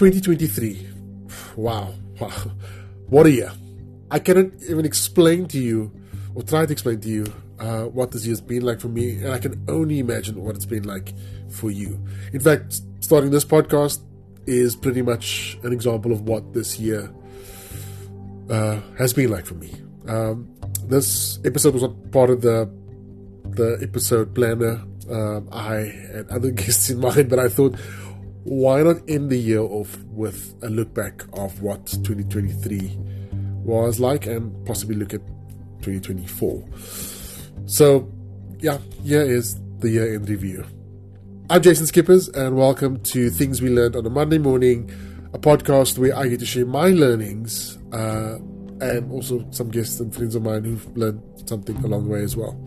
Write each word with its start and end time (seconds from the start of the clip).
2023. 0.00 0.88
Wow, 1.56 1.92
wow. 2.18 2.32
What 3.10 3.26
a 3.26 3.30
year. 3.30 3.52
I 4.10 4.18
cannot 4.18 4.46
even 4.66 4.86
explain 4.86 5.46
to 5.48 5.58
you, 5.58 5.92
or 6.34 6.42
try 6.42 6.64
to 6.64 6.72
explain 6.72 7.00
to 7.00 7.08
you, 7.08 7.26
uh, 7.58 7.82
what 7.82 8.10
this 8.12 8.24
year's 8.24 8.40
been 8.40 8.62
like 8.62 8.80
for 8.80 8.88
me, 8.88 9.16
and 9.16 9.28
I 9.28 9.38
can 9.38 9.62
only 9.68 9.98
imagine 9.98 10.42
what 10.42 10.56
it's 10.56 10.64
been 10.64 10.84
like 10.84 11.12
for 11.50 11.70
you. 11.70 12.02
In 12.32 12.40
fact, 12.40 12.80
starting 13.00 13.30
this 13.30 13.44
podcast 13.44 14.00
is 14.46 14.74
pretty 14.74 15.02
much 15.02 15.58
an 15.64 15.72
example 15.74 16.12
of 16.12 16.22
what 16.22 16.54
this 16.54 16.78
year 16.80 17.12
uh, 18.48 18.80
has 18.96 19.12
been 19.12 19.30
like 19.30 19.44
for 19.44 19.56
me. 19.56 19.70
Um, 20.08 20.48
this 20.84 21.40
episode 21.44 21.74
was 21.74 21.82
not 21.82 22.10
part 22.10 22.30
of 22.30 22.40
the 22.40 22.70
the 23.50 23.78
episode 23.82 24.34
planner. 24.34 24.80
Um, 25.10 25.48
I 25.52 25.92
had 26.14 26.30
other 26.30 26.50
guests 26.62 26.88
in 26.88 27.00
mind, 27.00 27.28
but 27.28 27.38
I 27.38 27.50
thought, 27.50 27.76
why 28.44 28.82
not 28.82 28.96
end 29.08 29.30
the 29.30 29.36
year 29.36 29.60
off 29.60 29.98
with 30.04 30.54
a 30.62 30.70
look 30.70 30.94
back 30.94 31.24
of 31.34 31.60
what 31.62 31.86
2023 31.86 32.96
was 33.64 34.00
like, 34.00 34.26
and 34.26 34.66
possibly 34.66 34.96
look 34.96 35.12
at 35.12 35.20
2024. 35.82 36.64
So, 37.66 38.10
yeah, 38.58 38.78
here 39.04 39.22
is 39.22 39.58
the 39.80 39.90
year 39.90 40.14
end 40.14 40.28
review. 40.28 40.64
I'm 41.50 41.60
Jason 41.60 41.86
Skippers, 41.86 42.28
and 42.28 42.56
welcome 42.56 43.00
to 43.02 43.28
Things 43.28 43.60
We 43.60 43.68
Learned 43.68 43.96
on 43.96 44.06
a 44.06 44.10
Monday 44.10 44.38
Morning, 44.38 44.90
a 45.34 45.38
podcast 45.38 45.98
where 45.98 46.16
I 46.16 46.28
get 46.28 46.40
to 46.40 46.46
share 46.46 46.64
my 46.64 46.88
learnings 46.88 47.76
uh, 47.92 48.38
and 48.80 49.12
also 49.12 49.46
some 49.50 49.68
guests 49.68 50.00
and 50.00 50.14
friends 50.14 50.34
of 50.34 50.42
mine 50.42 50.64
who've 50.64 50.96
learned 50.96 51.20
something 51.44 51.76
along 51.84 52.04
the 52.04 52.10
way 52.10 52.22
as 52.22 52.36
well. 52.36 52.58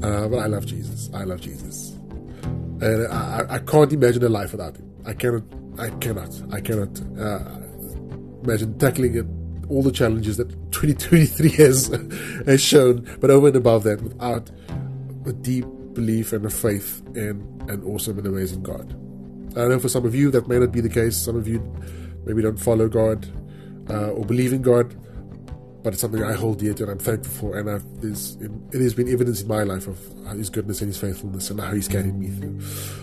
uh, 0.04 0.28
but 0.28 0.40
I 0.40 0.48
love 0.48 0.66
Jesus. 0.66 1.10
I 1.14 1.24
love 1.24 1.40
Jesus, 1.40 1.92
and 2.82 3.08
I, 3.08 3.46
I, 3.50 3.60
can't 3.60 3.94
imagine 3.94 4.24
a 4.24 4.30
life 4.30 4.52
without 4.52 4.76
him. 4.76 4.92
I 5.06 5.14
cannot. 5.14 5.44
I 5.78 5.90
cannot. 5.92 6.42
I 6.52 6.60
cannot 6.60 7.02
uh, 7.18 7.69
imagine 8.44 8.78
tackling 8.78 9.16
it, 9.16 9.26
all 9.70 9.84
the 9.84 9.92
challenges 9.92 10.38
that 10.38 10.50
2023 10.72 11.50
has 11.52 11.88
has 12.46 12.62
shown, 12.62 13.08
but 13.20 13.30
over 13.30 13.48
and 13.48 13.56
above 13.56 13.84
that, 13.84 14.02
without 14.02 14.50
a 15.26 15.34
deep 15.34 15.66
belief 15.94 16.34
and 16.34 16.46
a 16.46 16.50
faith 16.50 17.02
in 17.16 17.46
an 17.68 17.84
awesome 17.84 18.18
and 18.18 18.28
amazing 18.28 18.64
God. 18.64 18.96
I 19.58 19.68
know 19.68 19.80
for 19.80 19.90
some 19.90 20.06
of 20.06 20.16
you 20.16 20.32
that 20.32 20.48
may 20.48 20.60
not 20.60 20.72
be 20.72 20.82
the 20.82 20.90
case. 20.90 21.18
Some 21.18 21.36
of 21.36 21.48
you 21.48 21.60
maybe 22.26 22.42
don't 22.42 22.60
follow 22.60 22.88
God 22.88 23.28
uh, 23.90 24.10
or 24.12 24.26
believe 24.26 24.54
in 24.54 24.62
God, 24.62 24.96
but 25.84 25.94
it's 25.94 26.02
something 26.02 26.24
I 26.24 26.34
hold 26.34 26.60
dear 26.60 26.74
to 26.76 26.84
and 26.84 26.92
I'm 26.94 27.00
thankful 27.00 27.34
for. 27.34 27.58
And 27.58 27.70
I've, 27.70 27.84
it 28.04 28.82
has 28.82 28.94
been 28.94 29.10
evidence 29.10 29.42
in 29.42 29.48
my 29.48 29.64
life 29.64 29.88
of 29.88 30.00
His 30.38 30.50
goodness 30.50 30.82
and 30.82 30.90
His 30.90 30.98
faithfulness 30.98 31.50
and 31.50 31.60
how 31.60 31.74
He's 31.74 31.88
carried 31.88 32.16
me 32.16 32.28
through. 32.28 32.60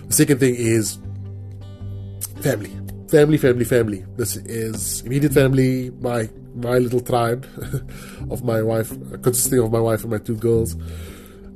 The 0.06 0.14
second 0.14 0.38
thing 0.38 0.54
is 0.54 0.98
family. 2.40 2.70
Family, 3.08 3.38
family, 3.38 3.64
family. 3.64 4.04
This 4.16 4.36
is 4.36 5.02
immediate 5.02 5.32
family, 5.32 5.90
my 6.00 6.28
my 6.54 6.78
little 6.78 7.00
tribe 7.00 7.46
of 8.30 8.42
my 8.42 8.62
wife, 8.62 8.90
consisting 9.22 9.60
of 9.60 9.70
my 9.70 9.80
wife 9.80 10.02
and 10.02 10.10
my 10.10 10.18
two 10.18 10.36
girls 10.36 10.74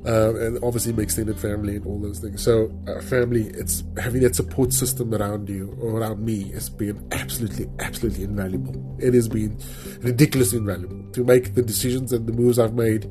uh, 0.06 0.34
and 0.36 0.58
obviously 0.62 0.92
my 0.92 1.02
extended 1.02 1.38
family 1.38 1.76
and 1.76 1.86
all 1.86 1.98
those 1.98 2.20
things. 2.20 2.42
So, 2.42 2.72
uh, 2.88 3.00
family, 3.02 3.48
it's 3.48 3.84
having 3.98 4.22
that 4.22 4.34
support 4.34 4.72
system 4.72 5.14
around 5.14 5.48
you 5.48 5.76
or 5.80 6.00
around 6.00 6.24
me 6.24 6.50
has 6.52 6.70
been 6.70 7.06
absolutely, 7.12 7.68
absolutely 7.80 8.24
invaluable. 8.24 8.96
It 8.98 9.14
has 9.14 9.28
been 9.28 9.58
ridiculously 10.00 10.58
invaluable 10.58 11.10
to 11.12 11.24
make 11.24 11.54
the 11.54 11.62
decisions 11.62 12.12
and 12.12 12.26
the 12.26 12.32
moves 12.32 12.58
I've 12.58 12.74
made. 12.74 13.10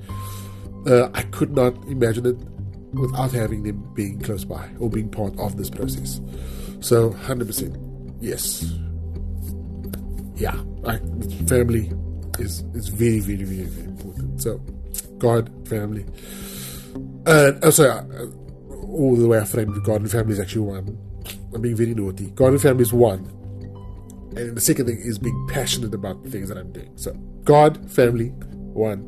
Uh, 0.88 1.10
I 1.14 1.24
could 1.24 1.52
not 1.52 1.76
imagine 1.86 2.26
it 2.26 2.38
without 2.94 3.32
having 3.34 3.64
them 3.64 3.88
being 3.94 4.20
close 4.20 4.44
by 4.44 4.68
or 4.80 4.90
being 4.90 5.10
part 5.10 5.38
of 5.38 5.58
this 5.58 5.70
process. 5.70 6.20
So, 6.80 7.12
100%, 7.12 7.89
yes. 8.22 8.74
Yeah, 10.35 10.56
like 10.81 11.02
family 11.47 11.91
is, 12.40 12.63
is 12.74 12.88
very, 12.88 13.19
very, 13.19 13.44
very, 13.44 13.66
very 13.66 13.88
important. 13.88 14.41
So, 14.41 14.57
God, 15.18 15.52
family. 15.68 16.06
Uh, 17.25 17.52
oh, 17.62 17.69
sorry, 17.69 17.90
uh, 17.90 18.25
all 18.69 19.16
the 19.16 19.28
way 19.28 19.40
I 19.40 19.46
framed 19.46 19.84
God 19.84 20.02
and 20.02 20.09
family 20.12 20.34
is 20.34 20.40
actually 20.40 20.62
one. 20.62 20.97
I'm 21.53 21.62
being 21.62 21.75
very 21.75 21.94
naughty. 21.94 22.28
God 22.31 22.53
and 22.53 22.62
family 22.62 22.84
is 22.84 22.94
one. 22.94 23.25
And 24.35 24.56
the 24.56 24.62
second 24.62 24.85
thing 24.85 25.00
is 25.00 25.18
being 25.18 25.47
passionate 25.50 25.94
about 25.94 26.24
the 26.24 26.29
things 26.29 26.50
that 26.50 26.58
I'm 26.58 26.72
doing. 26.72 26.91
So, 26.96 27.12
God, 27.44 27.90
family, 27.91 28.28
one. 28.74 29.00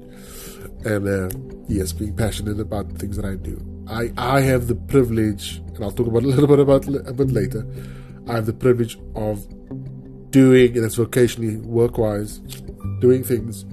And 0.84 1.08
uh, 1.08 1.30
yes, 1.68 1.94
being 1.94 2.16
passionate 2.16 2.60
about 2.60 2.90
the 2.90 3.00
things 3.00 3.16
that 3.16 3.26
I 3.26 3.36
do. 3.36 3.64
I, 3.88 4.12
I 4.18 4.42
have 4.42 4.68
the 4.68 4.76
privilege, 4.76 5.58
and 5.76 5.84
I'll 5.84 5.92
talk 5.92 6.08
about 6.08 6.24
a 6.24 6.28
little 6.28 6.48
bit 6.48 6.60
about 6.60 6.88
a 6.88 7.14
bit 7.14 7.32
later. 7.32 7.66
I 8.28 8.34
have 8.34 8.46
the 8.46 8.54
privilege 8.54 8.98
of 9.16 9.48
doing, 10.32 10.76
and 10.78 10.86
it's 10.86 10.96
vocationally, 10.96 11.62
work 11.64 11.98
wise, 11.98 12.40
doing 13.00 13.24
things 13.24 13.66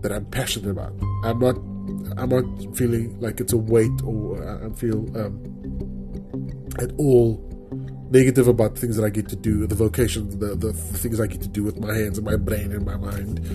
that 0.00 0.12
I'm 0.12 0.26
passionate 0.26 0.70
about. 0.70 0.92
I'm 1.24 1.38
not 1.38 1.56
I'm 2.16 2.28
not 2.28 2.76
feeling 2.76 3.18
like 3.20 3.40
it's 3.40 3.52
a 3.52 3.56
weight 3.56 4.02
or 4.04 4.42
I 4.64 4.70
feel 4.70 4.98
um, 5.16 5.40
at 6.78 6.92
all 6.98 7.44
negative 8.10 8.48
about 8.48 8.78
things 8.78 8.96
that 8.96 9.04
I 9.04 9.10
get 9.10 9.28
to 9.28 9.36
do, 9.36 9.66
the 9.66 9.74
vocations, 9.74 10.36
the, 10.38 10.48
the, 10.48 10.72
the, 10.72 10.72
things 10.72 11.20
I 11.20 11.26
get 11.26 11.42
to 11.42 11.48
do 11.48 11.62
with 11.62 11.78
my 11.78 11.94
hands 11.94 12.16
and 12.18 12.26
my 12.26 12.36
brain 12.36 12.72
and 12.72 12.84
my 12.84 12.96
mind 12.96 13.46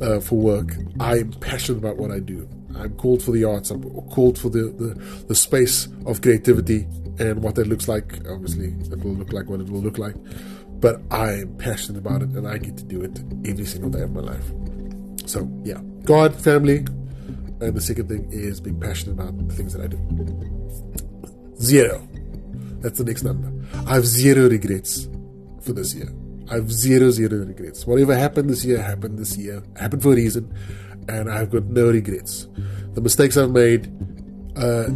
uh, 0.00 0.20
for 0.20 0.36
work. 0.36 0.76
I'm 1.00 1.32
passionate 1.32 1.78
about 1.78 1.96
what 1.96 2.10
I 2.10 2.20
do. 2.20 2.48
I'm 2.76 2.94
called 2.94 3.22
for 3.22 3.32
the 3.32 3.44
arts. 3.44 3.70
I'm 3.70 3.82
called 4.10 4.38
for 4.38 4.50
the, 4.50 4.70
the, 4.70 5.24
the 5.26 5.34
space 5.34 5.88
of 6.06 6.22
creativity 6.22 6.86
and 7.18 7.42
what 7.42 7.54
that 7.56 7.66
looks 7.66 7.88
like. 7.88 8.20
Obviously, 8.28 8.68
it 8.68 9.04
will 9.04 9.14
look 9.14 9.32
like 9.32 9.48
what 9.48 9.60
it 9.60 9.68
will 9.68 9.80
look 9.80 9.98
like. 9.98 10.14
But 10.80 11.00
I'm 11.10 11.56
passionate 11.56 11.98
about 11.98 12.22
it 12.22 12.30
and 12.30 12.46
I 12.46 12.58
get 12.58 12.76
to 12.76 12.84
do 12.84 13.02
it 13.02 13.18
every 13.44 13.64
single 13.64 13.90
day 13.90 14.02
of 14.02 14.12
my 14.12 14.20
life. 14.20 14.52
So, 15.26 15.50
yeah. 15.64 15.80
God, 16.04 16.34
family, 16.34 16.78
and 17.60 17.74
the 17.74 17.80
second 17.80 18.08
thing 18.08 18.28
is 18.30 18.60
being 18.60 18.80
passionate 18.80 19.12
about 19.14 19.36
the 19.48 19.54
things 19.54 19.72
that 19.72 19.82
I 19.82 19.88
do. 19.88 19.98
Zero. 21.60 22.06
That's 22.80 22.98
the 22.98 23.04
next 23.04 23.24
number. 23.24 23.52
I 23.86 23.94
have 23.94 24.06
zero 24.06 24.48
regrets 24.48 25.08
for 25.60 25.72
this 25.72 25.94
year. 25.94 26.08
I 26.50 26.54
have 26.54 26.72
zero, 26.72 27.10
zero 27.10 27.44
regrets. 27.44 27.86
Whatever 27.86 28.16
happened 28.16 28.48
this 28.48 28.64
year 28.64 28.80
happened 28.80 29.18
this 29.18 29.36
year. 29.36 29.62
Happened 29.76 30.02
for 30.02 30.12
a 30.12 30.16
reason, 30.16 30.54
and 31.08 31.30
I've 31.30 31.50
got 31.50 31.64
no 31.64 31.90
regrets. 31.90 32.46
The 32.94 33.00
mistakes 33.00 33.36
I've 33.36 33.50
made 33.50 33.92
uh, 34.58 34.88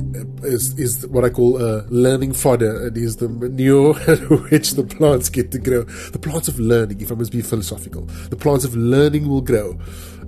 is 0.42 0.78
is 0.78 1.06
what 1.06 1.24
I 1.24 1.30
call 1.30 1.62
uh, 1.62 1.84
learning 1.88 2.32
fodder. 2.32 2.86
It 2.86 2.96
is 2.96 3.16
the 3.16 3.28
manure 3.28 3.94
which 4.50 4.72
the 4.72 4.84
plants 4.84 5.28
get 5.28 5.52
to 5.52 5.58
grow. 5.58 5.84
The 5.84 6.18
plants 6.18 6.48
of 6.48 6.58
learning, 6.58 7.00
if 7.00 7.12
I 7.12 7.14
must 7.14 7.32
be 7.32 7.42
philosophical, 7.42 8.02
the 8.30 8.36
plants 8.36 8.64
of 8.64 8.74
learning 8.74 9.28
will 9.28 9.40
grow 9.40 9.78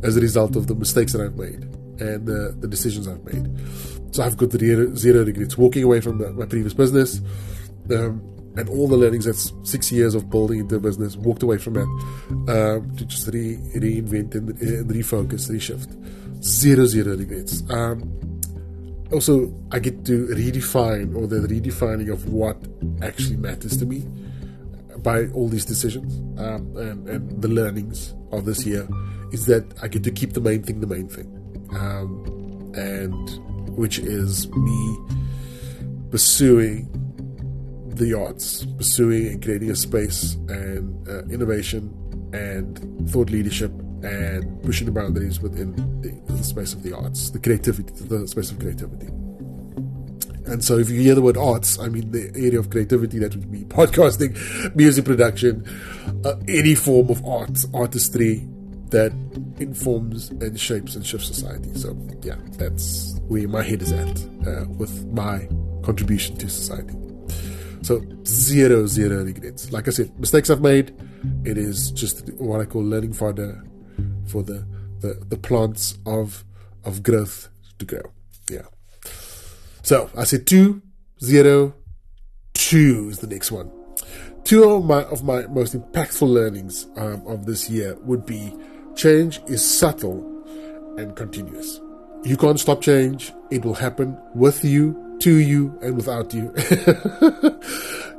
as 0.03 0.17
a 0.17 0.21
result 0.21 0.55
of 0.57 0.67
the 0.67 0.75
mistakes 0.75 1.13
that 1.13 1.23
I've 1.23 1.37
made 1.37 1.65
and 2.01 2.27
the, 2.27 2.55
the 2.61 2.69
decisions 2.69 3.09
I've 3.09 3.25
made. 3.25 4.15
So 4.15 4.23
I've 4.23 4.37
got 4.37 4.51
the 4.51 4.93
zero 4.97 5.25
regrets. 5.25 5.59
Walking 5.59 5.83
away 5.83 6.01
from 6.01 6.19
the, 6.19 6.33
my 6.33 6.47
previous 6.47 6.75
business 6.75 7.21
um, 7.91 8.23
and 8.57 8.69
all 8.69 8.87
the 8.87 8.97
learnings 8.97 9.25
that's 9.25 9.53
six 9.65 9.91
years 9.91 10.15
of 10.15 10.31
building 10.31 10.61
a 10.61 10.79
business, 10.79 11.17
walked 11.17 11.43
away 11.43 11.59
from 11.59 11.75
that 11.75 11.83
um, 12.49 12.97
to 12.97 13.05
just 13.05 13.27
re, 13.29 13.57
reinvent 13.75 14.35
and, 14.35 14.51
and, 14.61 14.91
refocus, 14.91 15.51
reshift. 15.51 15.91
Zero, 16.43 16.87
zero 16.87 17.17
regrets. 17.17 17.69
Um, 17.71 18.34
also, 19.13 19.55
I 19.71 19.79
get 19.79 20.05
to 20.07 20.27
redefine 20.29 21.15
or 21.15 21.27
the 21.27 21.47
redefining 21.47 22.13
of 22.13 22.29
what 22.33 22.57
actually 23.03 23.37
matters 23.37 23.77
to 23.79 23.87
me 23.87 24.07
by 24.99 25.27
all 25.29 25.49
these 25.49 25.65
decisions 25.65 26.17
um, 26.41 26.77
and, 26.77 27.09
and 27.09 27.43
the 27.43 27.49
learnings 27.49 28.15
of 28.33 28.45
this 28.47 28.65
year 28.65 28.89
is 29.33 29.47
that 29.47 29.65
I 29.83 29.89
get 29.89 30.05
to 30.05 30.11
keep 30.11 30.33
the 30.33 30.41
main 30.41 30.63
thing 30.63 30.81
the 30.81 30.87
main 30.87 31.09
thing. 31.09 31.31
Um, 31.73 32.73
and 32.77 33.77
which 33.77 33.99
is 33.99 34.49
me 34.51 34.99
pursuing 36.11 36.89
the 37.89 38.15
arts, 38.15 38.65
pursuing 38.77 39.27
and 39.29 39.43
creating 39.43 39.71
a 39.71 39.77
space 39.77 40.35
and 40.49 41.09
uh, 41.09 41.25
innovation 41.27 41.93
and 42.33 43.11
thought 43.11 43.31
leadership 43.31 43.73
and 44.05 44.63
pushing 44.63 44.85
the 44.85 44.93
boundaries 44.93 45.41
within 45.41 45.75
the, 46.03 46.33
the, 46.33 46.45
space 46.45 46.75
of 46.75 46.83
the 46.83 46.95
arts, 46.95 47.31
the 47.31 47.39
creativity, 47.39 47.93
the 48.05 48.29
space 48.29 48.51
of 48.51 48.59
creativity. 48.59 49.07
And 50.47 50.63
so, 50.63 50.79
if 50.79 50.91
you 50.91 51.01
hear 51.01 51.15
the 51.15 51.23
word 51.23 51.39
arts, 51.39 51.79
I 51.79 51.89
mean 51.89 52.11
the 52.11 52.31
area 52.37 52.59
of 52.59 52.69
creativity 52.69 53.19
that 53.21 53.35
would 53.35 53.51
be 53.51 53.65
podcasting, 53.65 54.37
music 54.77 55.07
production, 55.07 55.65
uh, 56.25 56.35
any 56.49 56.75
form 56.75 57.09
of 57.09 57.25
art, 57.25 57.65
artistry 57.73 58.47
that 58.91 59.13
informs 59.59 60.29
and 60.29 60.61
shapes 60.61 60.95
and 60.95 61.07
shifts 61.07 61.29
society. 61.29 61.75
So, 61.75 61.97
yeah, 62.23 62.37
that's 62.59 63.19
where 63.27 63.49
my 63.49 63.63
head 63.63 63.81
is 63.81 63.91
at 63.93 64.21
uh, 64.47 64.67
with 64.69 65.07
my 65.13 65.49
contribution 65.83 66.37
to 66.37 66.51
society. 66.51 66.95
So 67.81 68.03
zero, 68.25 68.87
zero 68.87 69.25
regrets. 69.25 69.73
Like 69.73 69.89
I 69.89 69.91
said, 69.91 70.19
mistakes 70.19 70.51
I've 70.51 70.63
made. 70.63 70.95
It 71.45 71.57
is 71.57 71.91
just 71.91 72.33
what 72.35 72.61
I 72.61 72.65
call 72.67 72.83
learning 72.83 73.15
fodder 73.15 73.63
for 74.27 74.43
the, 74.43 74.67
the, 75.01 75.25
the 75.29 75.37
plants 75.37 75.99
of 76.07 76.45
of 76.85 77.03
growth 77.03 77.49
to 77.79 77.85
grow. 77.85 78.13
Yeah. 78.51 78.67
So 79.83 80.11
I 80.17 80.25
said 80.25 80.47
two, 80.47 80.83
zero, 81.23 81.75
two 82.53 83.09
is 83.11 83.19
the 83.19 83.27
next 83.27 83.51
one. 83.51 83.71
Two 84.45 84.65
of 84.65 84.85
my 84.85 85.05
of 85.05 85.25
my 85.25 85.47
most 85.47 85.75
impactful 85.75 86.29
learnings 86.29 86.87
um, 86.97 87.27
of 87.27 87.47
this 87.47 87.71
year 87.71 87.97
would 88.03 88.27
be 88.27 88.55
change 88.95 89.41
is 89.47 89.65
subtle 89.65 90.31
and 90.99 91.17
continuous. 91.17 91.81
You 92.25 92.37
can't 92.37 92.61
stop 92.61 92.81
change. 92.81 93.33
It 93.51 93.65
will 93.65 93.75
happen 93.75 94.19
with 94.35 94.65
you 94.65 95.17
to 95.21 95.39
you 95.39 95.79
and 95.83 95.97
without 95.97 96.33
you. 96.35 96.53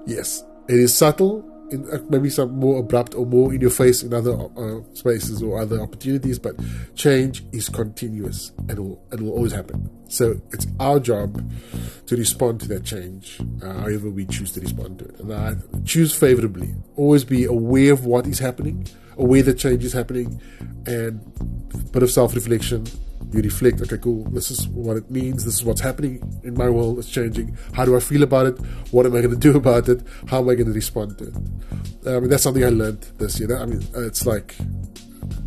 yes, 0.06 0.44
it 0.68 0.80
is 0.80 0.94
subtle, 0.94 1.44
in, 1.72 1.90
uh, 1.92 2.00
maybe 2.10 2.30
some 2.30 2.52
more 2.60 2.80
abrupt 2.80 3.16
or 3.16 3.26
more 3.26 3.54
in 3.54 3.62
your 3.62 3.70
face 3.70 4.04
in 4.04 4.14
other 4.14 4.34
uh, 4.58 4.82
spaces 4.94 5.42
or 5.42 5.60
other 5.60 5.82
opportunities, 5.82 6.40
but 6.40 6.56
change 6.96 7.44
is 7.52 7.70
continuous 7.70 8.52
and 8.70 8.80
will, 8.80 9.02
it 9.12 9.22
will 9.22 9.32
always 9.32 9.52
happen. 9.52 9.90
So 10.08 10.40
it's 10.52 10.68
our 10.80 11.00
job 11.00 11.44
to 12.08 12.16
respond 12.16 12.62
to 12.62 12.68
that 12.70 12.84
change, 12.84 13.40
uh, 13.64 13.74
however 13.74 14.10
we 14.10 14.26
choose 14.26 14.52
to 14.54 14.62
respond 14.62 15.00
to 15.00 15.06
it. 15.06 15.20
And 15.20 15.34
I 15.34 15.56
choose 15.86 16.14
favorably. 16.14 16.76
Always 16.96 17.24
be 17.24 17.46
aware 17.46 17.94
of 17.94 18.06
what 18.06 18.28
is 18.28 18.40
happening, 18.40 18.88
aware 19.18 19.44
that 19.44 19.56
change 19.56 19.84
is 19.84 19.94
happening, 19.94 20.40
and 20.86 21.20
a 21.74 21.78
bit 21.78 22.04
of 22.04 22.12
self 22.12 22.36
reflection 22.36 22.86
you 23.32 23.42
reflect, 23.42 23.82
okay, 23.82 23.98
cool, 23.98 24.24
this 24.26 24.52
is 24.52 24.68
what 24.70 24.98
it 24.98 25.10
means, 25.10 25.46
this 25.46 25.56
is 25.56 25.64
what's 25.64 25.82
happening 25.82 26.22
in 26.44 26.54
my 26.54 26.70
world, 26.70 27.00
it's 27.00 27.10
changing. 27.10 27.58
How 27.74 27.86
do 27.86 27.96
I 27.96 28.00
feel 28.00 28.24
about 28.24 28.46
it? 28.48 28.58
What 28.92 29.06
am 29.06 29.16
I 29.16 29.22
going 29.22 29.32
to 29.34 29.40
do 29.40 29.56
about 29.64 29.90
it? 29.90 30.02
How 30.28 30.40
am 30.40 30.50
I 30.50 30.56
going 30.56 30.68
to 30.68 30.74
respond 30.74 31.18
to 31.20 31.28
it? 31.28 31.36
I 32.08 32.20
mean, 32.20 32.30
that's 32.30 32.44
something 32.44 32.64
I 32.64 32.70
learned 32.70 33.02
this 33.18 33.40
year. 33.40 33.58
I 33.58 33.66
mean, 33.66 33.86
it's 33.96 34.26
like, 34.26 34.56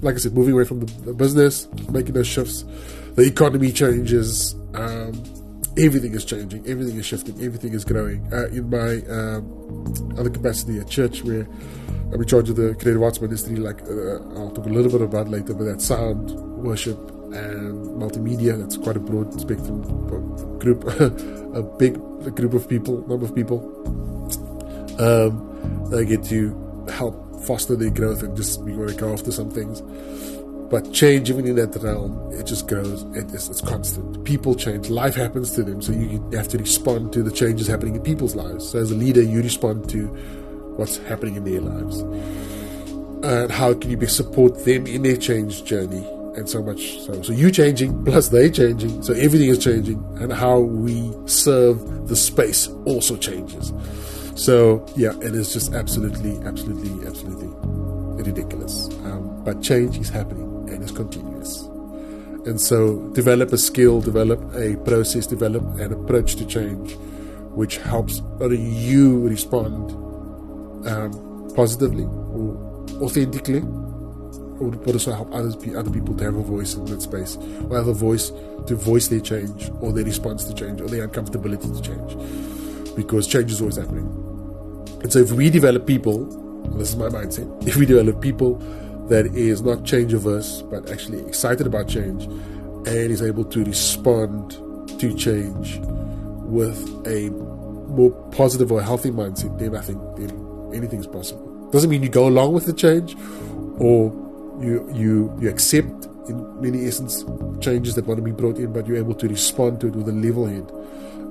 like 0.00 0.16
I 0.16 0.18
said, 0.18 0.34
moving 0.34 0.54
away 0.54 0.64
from 0.64 0.80
the 0.80 1.14
business, 1.14 1.68
making 1.90 2.14
those 2.14 2.26
shifts. 2.26 2.64
The 3.14 3.22
economy 3.22 3.72
changes. 3.72 4.54
Um, 4.74 5.12
everything 5.78 6.14
is 6.14 6.24
changing. 6.24 6.66
Everything 6.66 6.96
is 6.96 7.06
shifting. 7.06 7.34
Everything 7.42 7.74
is 7.74 7.84
growing. 7.84 8.32
Uh, 8.32 8.46
in 8.46 8.70
my 8.70 9.00
um, 9.10 10.14
other 10.18 10.30
capacity 10.30 10.78
at 10.78 10.88
church, 10.88 11.22
where 11.22 11.48
I'm 12.12 12.20
in 12.20 12.26
charge 12.26 12.50
of 12.50 12.56
the 12.56 12.74
creative 12.74 13.02
arts 13.02 13.20
ministry, 13.20 13.56
like 13.56 13.82
uh, 13.82 14.18
I'll 14.38 14.50
talk 14.50 14.66
a 14.66 14.68
little 14.68 14.90
bit 14.90 15.02
about 15.02 15.28
later, 15.28 15.54
but 15.54 15.64
that 15.64 15.80
sound, 15.80 16.30
worship, 16.62 16.98
and 17.34 18.00
multimedia. 18.00 18.58
That's 18.58 18.76
quite 18.76 18.96
a 18.96 19.00
broad 19.00 19.38
spectrum 19.40 19.82
group, 20.58 20.84
a 21.54 21.62
big 21.62 21.94
group 22.34 22.54
of 22.54 22.68
people, 22.68 23.06
number 23.08 23.26
of 23.26 23.34
people. 23.34 23.58
Um, 24.98 25.88
they 25.90 26.04
get 26.04 26.24
to 26.24 26.86
help 26.92 27.42
foster 27.44 27.76
their 27.76 27.90
growth 27.90 28.22
and 28.22 28.36
just 28.36 28.64
be 28.64 28.72
want 28.72 28.90
to 28.90 28.96
go 28.96 29.12
after 29.12 29.30
some 29.30 29.50
things. 29.50 29.82
But 30.70 30.92
change, 30.92 31.30
even 31.30 31.46
in 31.46 31.56
that 31.56 31.74
realm, 31.82 32.30
it 32.32 32.44
just 32.44 32.68
goes. 32.68 33.02
It 33.16 33.30
is, 33.32 33.48
it's 33.48 33.62
constant. 33.62 34.22
People 34.24 34.54
change. 34.54 34.90
Life 34.90 35.14
happens 35.14 35.52
to 35.52 35.62
them, 35.62 35.80
so 35.80 35.92
you 35.92 36.22
have 36.34 36.48
to 36.48 36.58
respond 36.58 37.12
to 37.14 37.22
the 37.22 37.30
changes 37.30 37.66
happening 37.66 37.96
in 37.96 38.02
people's 38.02 38.34
lives. 38.34 38.68
So 38.68 38.78
as 38.78 38.90
a 38.90 38.94
leader, 38.94 39.22
you 39.22 39.40
respond 39.40 39.88
to 39.90 40.08
what's 40.76 40.98
happening 40.98 41.36
in 41.36 41.44
their 41.44 41.60
lives. 41.60 42.00
And 43.24 43.50
how 43.50 43.74
can 43.74 43.90
you 43.90 43.96
best 43.96 44.16
support 44.16 44.64
them 44.64 44.86
in 44.86 45.02
their 45.02 45.16
change 45.16 45.64
journey 45.64 46.06
and 46.38 46.48
so 46.48 46.62
much 46.62 47.00
so. 47.00 47.20
So 47.22 47.32
you 47.32 47.50
changing 47.50 48.04
plus 48.04 48.28
they 48.28 48.50
changing, 48.50 49.02
so 49.02 49.12
everything 49.12 49.48
is 49.48 49.58
changing, 49.58 50.02
and 50.20 50.32
how 50.32 50.60
we 50.60 51.12
serve 51.26 52.08
the 52.08 52.16
space 52.16 52.68
also 52.86 53.16
changes. 53.16 53.72
So 54.34 54.86
yeah, 54.96 55.14
it 55.20 55.34
is 55.34 55.52
just 55.52 55.74
absolutely, 55.74 56.38
absolutely, 56.46 57.06
absolutely 57.06 57.48
ridiculous. 58.22 58.88
Um, 59.04 59.42
but 59.44 59.60
change 59.62 59.98
is 59.98 60.08
happening 60.08 60.68
and 60.68 60.82
it's 60.82 60.92
continuous. 60.92 61.64
And 62.46 62.60
so 62.60 63.00
develop 63.12 63.52
a 63.52 63.58
skill, 63.58 64.00
develop 64.00 64.40
a 64.54 64.76
process, 64.84 65.26
develop 65.26 65.62
an 65.80 65.92
approach 65.92 66.36
to 66.36 66.46
change, 66.46 66.94
which 67.52 67.78
helps 67.78 68.22
you 68.40 69.26
respond 69.26 69.90
um, 70.88 71.50
positively 71.54 72.04
or 72.04 72.56
authentically 73.02 73.62
would 74.60 74.86
also 74.86 75.12
help 75.12 75.32
others, 75.32 75.56
other 75.74 75.90
people 75.90 76.14
to 76.16 76.24
have 76.24 76.36
a 76.36 76.42
voice 76.42 76.74
in 76.74 76.84
that 76.86 77.02
space, 77.02 77.36
or 77.68 77.76
have 77.76 77.88
a 77.88 77.92
voice 77.92 78.30
to 78.66 78.74
voice 78.74 79.08
their 79.08 79.20
change, 79.20 79.70
or 79.80 79.92
their 79.92 80.04
response 80.04 80.44
to 80.44 80.54
change, 80.54 80.80
or 80.80 80.88
their 80.88 81.06
uncomfortability 81.06 81.74
to 81.74 81.82
change, 81.82 82.96
because 82.96 83.26
change 83.26 83.52
is 83.52 83.60
always 83.60 83.76
happening. 83.76 84.06
And 85.02 85.12
so, 85.12 85.20
if 85.20 85.32
we 85.32 85.50
develop 85.50 85.86
people, 85.86 86.24
this 86.76 86.90
is 86.90 86.96
my 86.96 87.08
mindset, 87.08 87.66
if 87.66 87.76
we 87.76 87.86
develop 87.86 88.20
people 88.20 88.56
that 89.08 89.26
is 89.26 89.62
not 89.62 89.84
change 89.84 90.12
averse, 90.12 90.62
but 90.62 90.90
actually 90.90 91.26
excited 91.26 91.66
about 91.66 91.88
change, 91.88 92.24
and 92.24 93.10
is 93.10 93.22
able 93.22 93.44
to 93.44 93.64
respond 93.64 94.52
to 95.00 95.14
change 95.14 95.78
with 96.48 96.78
a 97.06 97.30
more 97.30 98.10
positive 98.32 98.70
or 98.70 98.82
healthy 98.82 99.10
mindset, 99.10 99.58
then 99.58 99.76
I 99.76 99.80
think 99.80 100.00
then 100.16 100.30
anything 100.74 101.00
is 101.00 101.06
possible. 101.06 101.70
Doesn't 101.70 101.90
mean 101.90 102.02
you 102.02 102.08
go 102.08 102.26
along 102.26 102.52
with 102.52 102.66
the 102.66 102.72
change 102.72 103.16
or 103.78 104.10
you 104.60 104.88
you 104.92 105.36
you 105.40 105.48
accept 105.48 106.06
in 106.28 106.60
many 106.60 106.86
essence 106.86 107.24
changes 107.60 107.94
that 107.94 108.06
want 108.06 108.18
to 108.18 108.22
be 108.22 108.32
brought 108.32 108.58
in, 108.58 108.72
but 108.72 108.86
you're 108.86 108.96
able 108.96 109.14
to 109.14 109.28
respond 109.28 109.80
to 109.80 109.88
it 109.88 109.94
with 109.94 110.08
a 110.08 110.12
level 110.12 110.46
head. 110.46 110.70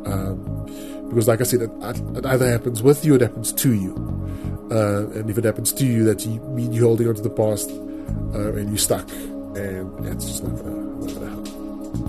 Um, 0.05 0.65
because, 1.09 1.27
like 1.27 1.39
I 1.39 1.43
said, 1.43 1.61
it, 1.61 1.71
it, 1.81 2.25
either 2.25 2.49
happens 2.49 2.83
with 2.83 3.05
you, 3.05 3.13
or 3.13 3.15
it 3.15 3.21
happens 3.21 3.53
to 3.53 3.73
you. 3.73 3.93
Uh, 4.69 5.07
and 5.11 5.29
if 5.29 5.37
it 5.37 5.45
happens 5.45 5.71
to 5.73 5.85
you, 5.85 6.03
that 6.03 6.25
you 6.25 6.39
mean 6.41 6.73
you're 6.73 6.85
holding 6.85 7.07
on 7.07 7.15
to 7.15 7.21
the 7.21 7.29
past 7.29 7.69
uh, 7.69 8.53
and 8.53 8.69
you're 8.69 8.77
stuck, 8.77 9.09
and 9.55 10.05
that's 10.05 10.25
just 10.25 10.43
not 10.43 10.57
gonna, 10.57 11.29
help. 11.29 11.47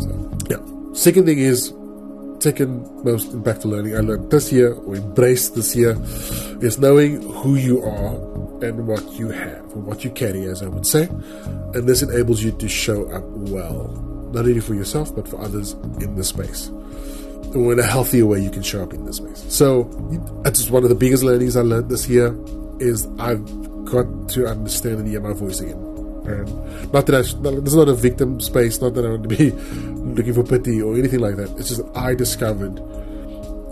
So, 0.01 0.39
yeah. 0.51 0.95
Second 0.95 1.27
thing 1.27 1.39
is, 1.39 1.73
second 2.41 3.05
most 3.05 3.33
impactful 3.33 3.67
learning 3.67 3.97
I 3.97 4.01
learned 4.01 4.31
this 4.31 4.53
year 4.53 4.73
or 4.75 4.97
embraced 4.97 5.55
this 5.55 5.75
year 5.75 5.97
is 6.61 6.79
knowing 6.79 7.23
who 7.23 7.55
you 7.57 7.83
are 7.83 8.15
and 8.63 8.87
what 8.87 9.09
you 9.13 9.29
have, 9.29 9.63
or 9.75 9.81
what 9.81 10.05
you 10.05 10.11
carry, 10.11 10.47
as 10.47 10.63
I 10.63 10.69
would 10.69 10.87
say. 10.87 11.05
And 11.75 11.89
this 11.89 12.03
enables 12.03 12.43
you 12.43 12.53
to 12.53 12.69
show 12.69 13.09
up 13.11 13.25
well, 13.25 13.89
not 14.33 14.45
only 14.47 14.61
for 14.61 14.75
yourself, 14.75 15.15
but 15.15 15.29
for 15.29 15.41
others 15.41 15.73
in 16.01 16.17
the 16.17 16.25
space. 16.25 16.69
Or 17.55 17.73
in 17.73 17.79
a 17.79 17.87
healthier 17.87 18.27
way, 18.27 18.41
you 18.41 18.51
can 18.51 18.63
show 18.63 18.83
up 18.83 18.93
in 18.93 19.07
this 19.07 19.17
space. 19.17 19.45
So, 19.49 19.85
that's 20.43 20.69
one 20.71 20.83
of 20.83 20.89
the 20.89 20.95
biggest 20.95 21.23
learnings 21.23 21.57
I 21.57 21.63
learned 21.63 21.89
this 21.89 22.09
year 22.09 22.37
is 22.79 23.07
I've 23.19 23.45
got 23.87 24.29
to 24.31 24.47
understand 24.47 24.99
and 24.99 25.09
hear 25.09 25.21
my 25.21 25.33
voice 25.33 25.61
again. 25.61 25.79
And 26.27 26.93
not 26.93 27.07
that 27.07 27.15
I, 27.15 27.23
this 27.23 27.73
is 27.73 27.77
not 27.77 27.89
a 27.89 27.95
victim 27.95 28.41
space, 28.41 28.81
not 28.81 28.95
that 28.95 29.07
I 29.07 29.11
want 29.11 29.29
to 29.29 29.37
be 29.37 29.51
looking 30.15 30.35
for 30.35 30.43
pity 30.43 30.83
or 30.83 30.95
anything 30.95 31.21
like 31.21 31.37
that. 31.37 31.51
It's 31.59 31.71
just 31.71 31.83
I 31.97 32.15
discovered 32.15 32.79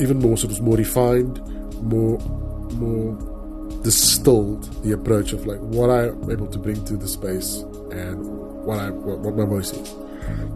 even 0.01 0.19
more, 0.19 0.37
sort 0.37 0.53
of 0.53 0.63
more 0.63 0.77
refined, 0.77 1.39
more, 1.83 2.19
more 2.73 3.36
distilled 3.87 4.65
the 4.83 4.91
approach 4.91 5.33
of 5.33 5.47
like 5.47 5.61
what 5.61 5.91
I'm 5.91 6.29
able 6.29 6.49
to 6.49 6.59
bring 6.59 6.85
to 6.87 6.97
the 6.97 7.07
space 7.07 7.59
and 7.93 8.19
what 8.67 8.81
I 8.81 8.91
what, 8.91 9.21
what 9.21 9.37
my 9.37 9.45
voice 9.45 9.71
is. 9.71 9.95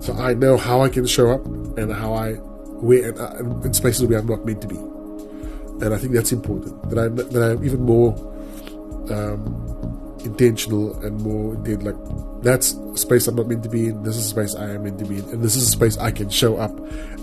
So 0.05 0.15
I 0.15 0.35
know 0.35 0.57
how 0.57 0.83
I 0.83 0.89
can 0.89 1.07
show 1.07 1.31
up 1.31 1.47
and 1.79 1.93
how 1.93 2.13
I 2.13 2.33
where 2.83 3.17
uh, 3.17 3.39
in 3.63 3.73
spaces 3.73 4.05
where 4.05 4.19
I'm 4.19 4.27
not 4.27 4.45
meant 4.45 4.63
to 4.63 4.67
be, 4.67 4.75
and 4.75 5.95
I 5.95 5.99
think 5.99 6.13
that's 6.13 6.33
important. 6.33 6.91
That 6.91 6.99
I'm 6.99 7.15
that 7.15 7.41
I'm 7.41 7.65
even 7.65 7.83
more 7.83 8.11
um, 9.13 10.19
intentional 10.25 10.99
and 11.05 11.21
more 11.21 11.55
intent. 11.55 11.85
Like 11.85 12.43
that's 12.43 12.73
a 12.73 12.97
space 12.97 13.29
I'm 13.29 13.37
not 13.37 13.47
meant 13.47 13.63
to 13.63 13.69
be 13.69 13.91
in. 13.91 14.03
This 14.03 14.17
is 14.17 14.25
a 14.25 14.29
space 14.29 14.57
I 14.57 14.71
am 14.71 14.83
meant 14.83 14.99
to 14.99 15.05
be 15.05 15.19
in, 15.19 15.25
and 15.27 15.41
this 15.41 15.55
is 15.55 15.69
a 15.69 15.71
space 15.71 15.97
I 15.99 16.11
can 16.11 16.31
show 16.31 16.57
up 16.57 16.77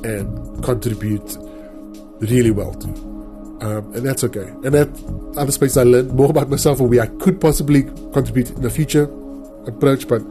and 0.06 0.64
contribute 0.64 1.38
really 2.22 2.52
well 2.52 2.74
to 2.76 3.17
um, 3.62 3.94
and 3.94 4.06
that's 4.06 4.24
okay. 4.24 4.48
And 4.64 4.74
that 4.74 4.90
other 5.38 5.52
space 5.52 5.78
I 5.78 5.84
learned 5.84 6.14
more 6.14 6.30
about 6.30 6.50
myself 6.50 6.80
or 6.80 6.88
where 6.88 7.02
I 7.02 7.08
could 7.08 7.42
possibly 7.42 7.84
contribute 8.14 8.52
in 8.52 8.64
a 8.66 8.70
future 8.70 9.04
approach, 9.66 10.08
but 10.08 10.22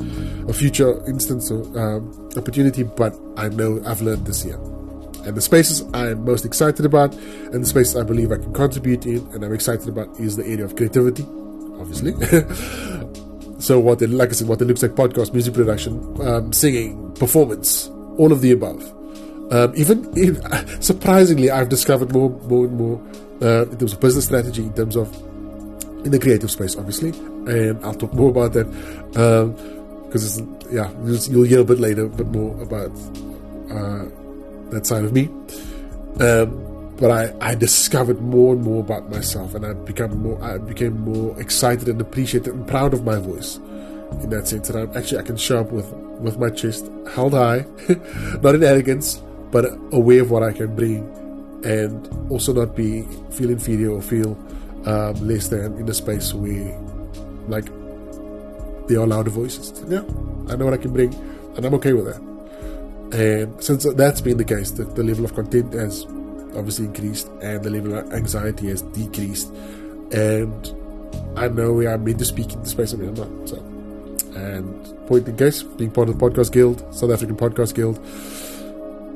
a 0.48 0.52
future 0.52 1.04
instance 1.06 1.50
or 1.50 1.62
um, 1.78 2.30
opportunity. 2.36 2.84
But 2.84 3.18
I 3.36 3.48
know 3.48 3.82
I've 3.84 4.00
learned 4.00 4.26
this 4.26 4.44
year, 4.44 4.56
And 5.24 5.36
the 5.36 5.40
spaces 5.40 5.84
I'm 5.92 6.24
most 6.24 6.44
excited 6.44 6.86
about 6.86 7.14
and 7.14 7.62
the 7.62 7.66
spaces 7.66 7.96
I 7.96 8.04
believe 8.04 8.30
I 8.30 8.36
can 8.36 8.52
contribute 8.52 9.06
in 9.06 9.26
and 9.32 9.44
I'm 9.44 9.52
excited 9.52 9.88
about 9.88 10.18
is 10.20 10.36
the 10.36 10.44
area 10.44 10.64
of 10.64 10.76
creativity, 10.76 11.24
obviously. 11.80 12.12
so 13.58 13.80
what 13.80 14.00
it, 14.02 14.10
like 14.10 14.30
I 14.30 14.32
said, 14.32 14.46
what 14.46 14.62
it 14.62 14.66
looks 14.66 14.82
like 14.82 14.92
podcast, 14.92 15.32
music 15.32 15.54
production, 15.54 16.16
um, 16.22 16.52
singing, 16.52 17.12
performance, 17.14 17.88
all 18.18 18.32
of 18.32 18.40
the 18.40 18.52
above. 18.52 18.95
Um, 19.50 19.72
even 19.76 20.12
in, 20.16 20.40
surprisingly, 20.82 21.50
I've 21.50 21.68
discovered 21.68 22.12
more, 22.12 22.30
more 22.30 22.66
and 22.66 22.76
more 22.76 23.00
uh, 23.42 23.66
in 23.70 23.78
terms 23.78 23.92
of 23.92 24.00
business 24.00 24.24
strategy, 24.24 24.62
in 24.62 24.72
terms 24.74 24.96
of 24.96 25.14
in 26.04 26.12
the 26.12 26.18
creative 26.18 26.50
space, 26.50 26.76
obviously, 26.76 27.10
and 27.10 27.84
I'll 27.84 27.94
talk 27.94 28.14
more 28.14 28.30
about 28.30 28.52
that 28.52 28.66
because 30.06 30.40
um, 30.40 30.58
yeah, 30.70 30.90
you'll, 31.04 31.44
hear 31.44 31.60
a 31.60 31.64
bit 31.64 31.78
later, 31.78 32.04
a 32.04 32.08
bit 32.08 32.28
more 32.28 32.60
about 32.62 32.90
uh, 33.70 34.04
that 34.70 34.86
side 34.86 35.04
of 35.04 35.12
me. 35.12 35.28
Um, 36.20 36.94
but 36.96 37.10
I, 37.10 37.34
I 37.40 37.54
discovered 37.54 38.20
more 38.22 38.54
and 38.54 38.62
more 38.62 38.80
about 38.80 39.10
myself, 39.10 39.54
and 39.54 39.66
I 39.66 39.74
become 39.74 40.16
more 40.22 40.42
I 40.42 40.58
became 40.58 40.98
more 41.00 41.38
excited 41.40 41.88
and 41.88 42.00
appreciated 42.00 42.54
and 42.54 42.66
proud 42.66 42.94
of 42.94 43.04
my 43.04 43.18
voice 43.18 43.56
in 44.22 44.30
that 44.30 44.48
sense. 44.48 44.70
And 44.70 44.78
I'm 44.78 44.96
actually 44.96 45.18
I 45.18 45.22
can 45.22 45.36
show 45.36 45.60
up 45.60 45.72
with 45.72 45.92
with 46.20 46.38
my 46.38 46.48
chest 46.50 46.90
held 47.12 47.34
high, 47.34 47.66
not 48.40 48.54
in 48.54 48.62
arrogance, 48.62 49.20
but 49.50 49.64
aware 49.92 50.22
of 50.22 50.30
what 50.30 50.42
I 50.42 50.52
can 50.52 50.74
bring, 50.74 51.04
and 51.64 52.08
also 52.30 52.52
not 52.52 52.76
be 52.76 53.02
feel 53.30 53.50
inferior 53.50 53.90
or 53.90 54.02
feel 54.02 54.36
um, 54.86 55.14
less 55.26 55.48
than 55.48 55.76
in 55.78 55.88
a 55.88 55.94
space 55.94 56.32
where, 56.34 56.78
like, 57.48 57.66
there 58.88 59.00
are 59.00 59.06
louder 59.06 59.30
voices. 59.30 59.72
Yeah, 59.88 60.02
I 60.48 60.56
know 60.56 60.66
what 60.66 60.74
I 60.74 60.78
can 60.78 60.92
bring, 60.92 61.14
and 61.56 61.64
I'm 61.64 61.74
okay 61.74 61.92
with 61.92 62.06
that. 62.06 62.20
And 63.12 63.62
since 63.62 63.84
that's 63.94 64.20
been 64.20 64.36
the 64.36 64.44
case, 64.44 64.72
the, 64.72 64.84
the 64.84 65.02
level 65.02 65.24
of 65.24 65.34
content 65.34 65.72
has 65.74 66.04
obviously 66.56 66.86
increased, 66.86 67.28
and 67.40 67.62
the 67.62 67.70
level 67.70 67.94
of 67.94 68.12
anxiety 68.12 68.68
has 68.68 68.82
decreased. 68.82 69.52
And 70.12 70.74
I 71.36 71.48
know 71.48 71.72
where 71.72 71.92
I'm 71.92 72.04
meant 72.04 72.18
to 72.18 72.24
speak 72.24 72.52
in 72.52 72.62
the 72.62 72.68
space 72.68 72.92
I'm 72.92 73.02
in, 73.02 73.14
not. 73.14 73.48
So, 73.48 73.56
and 74.36 75.06
point 75.06 75.28
in 75.28 75.36
case, 75.36 75.62
being 75.62 75.90
part 75.90 76.08
of 76.08 76.18
the 76.18 76.24
Podcast 76.24 76.52
Guild, 76.52 76.82
South 76.94 77.10
African 77.10 77.36
Podcast 77.36 77.74
Guild, 77.74 77.98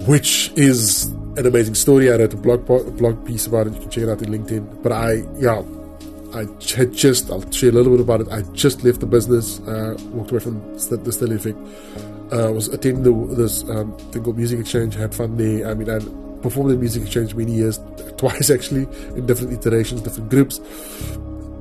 which 0.06 0.50
is 0.56 1.06
an 1.36 1.46
amazing 1.46 1.74
story. 1.74 2.12
I 2.12 2.16
wrote 2.16 2.34
a 2.34 2.36
blog 2.36 2.66
blog 2.66 3.26
piece 3.26 3.46
about 3.46 3.66
it. 3.66 3.74
You 3.74 3.80
can 3.80 3.90
check 3.90 4.04
it 4.04 4.08
out 4.08 4.22
in 4.22 4.30
LinkedIn. 4.30 4.82
But 4.82 4.92
I, 4.92 5.24
yeah, 5.38 5.62
I 6.34 6.46
had 6.76 6.92
just, 6.92 7.30
I'll 7.30 7.50
share 7.50 7.70
a 7.70 7.72
little 7.72 7.92
bit 7.92 8.00
about 8.00 8.20
it. 8.20 8.28
I 8.30 8.42
just 8.52 8.84
left 8.84 9.00
the 9.00 9.06
business, 9.06 9.60
uh, 9.60 9.96
walked 10.12 10.30
away 10.30 10.40
from 10.40 10.60
the, 10.74 10.96
the 10.96 11.12
Still 11.12 11.32
Effect. 11.32 11.58
Uh, 12.32 12.52
was 12.52 12.68
attending 12.68 13.02
the, 13.02 13.34
this 13.34 13.68
um, 13.68 13.96
thing 14.12 14.22
called 14.22 14.36
Music 14.36 14.60
Exchange, 14.60 14.94
had 14.94 15.14
fun 15.14 15.36
there. 15.36 15.68
I 15.68 15.74
mean, 15.74 15.90
I 15.90 15.98
performed 16.42 16.70
in 16.70 16.80
Music 16.80 17.02
Exchange 17.02 17.34
many 17.34 17.52
years, 17.52 17.80
twice 18.16 18.50
actually, 18.50 18.82
in 19.16 19.26
different 19.26 19.52
iterations, 19.52 20.02
different 20.02 20.30
groups. 20.30 20.60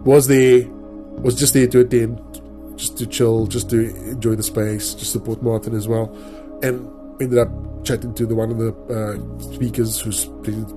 Was 0.06 0.28
there, 0.28 0.68
was 0.68 1.36
just 1.36 1.54
there 1.54 1.68
to 1.68 1.80
attend, 1.80 2.22
just 2.76 2.98
to 3.00 3.08
chill, 3.08 3.48
just 3.48 3.70
to 3.72 3.90
enjoy 4.12 4.36
the 4.36 4.44
space, 4.44 4.94
just 4.94 5.12
support 5.12 5.42
Martin 5.42 5.76
as 5.76 5.88
well. 5.88 6.16
And 6.62 6.88
ended 7.20 7.40
up 7.40 7.50
chatting 7.84 8.14
to 8.14 8.26
the 8.26 8.36
one 8.36 8.52
of 8.52 8.58
the 8.58 8.72
uh, 8.94 9.54
speakers 9.54 10.00
who's 10.00 10.26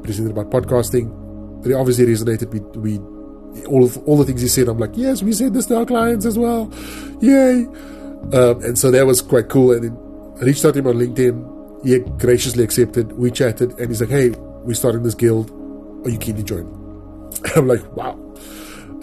presented 0.03 0.31
about 0.31 0.51
podcasting. 0.51 1.63
They 1.63 1.73
obviously 1.73 2.07
resonated 2.07 2.51
with, 2.51 2.77
with 2.77 3.67
all 3.67 3.85
of 3.85 3.97
all 4.07 4.17
the 4.17 4.25
things 4.25 4.41
he 4.41 4.49
said. 4.49 4.69
I'm 4.69 4.79
like, 4.79 4.93
yes, 4.95 5.23
we 5.23 5.33
said 5.33 5.55
this 5.55 5.67
to 5.67 5.79
our 5.79 5.87
clients 5.87 6.27
as 6.27 6.39
well, 6.39 6.73
yay! 7.21 7.67
Um, 8.33 8.63
and 8.63 8.79
so 8.79 8.91
that 8.91 9.07
was 9.07 9.21
quite 9.21 9.49
cool. 9.49 9.73
And 9.73 9.97
I 10.41 10.45
reached 10.45 10.65
out 10.65 10.75
to 10.75 10.81
him 10.81 10.87
on 10.87 10.95
LinkedIn. 10.95 11.85
He 11.85 11.99
graciously 12.19 12.65
accepted. 12.65 13.13
We 13.13 13.31
chatted, 13.31 13.73
and 13.79 13.89
he's 13.89 14.01
like, 14.01 14.11
hey, 14.11 14.31
we're 14.31 14.75
starting 14.75 15.03
this 15.03 15.15
guild. 15.15 15.51
Are 16.05 16.11
you 16.11 16.19
keen 16.19 16.37
to 16.37 16.43
join? 16.43 16.67
I'm 17.57 17.67
like, 17.67 17.97
wow. 17.97 18.13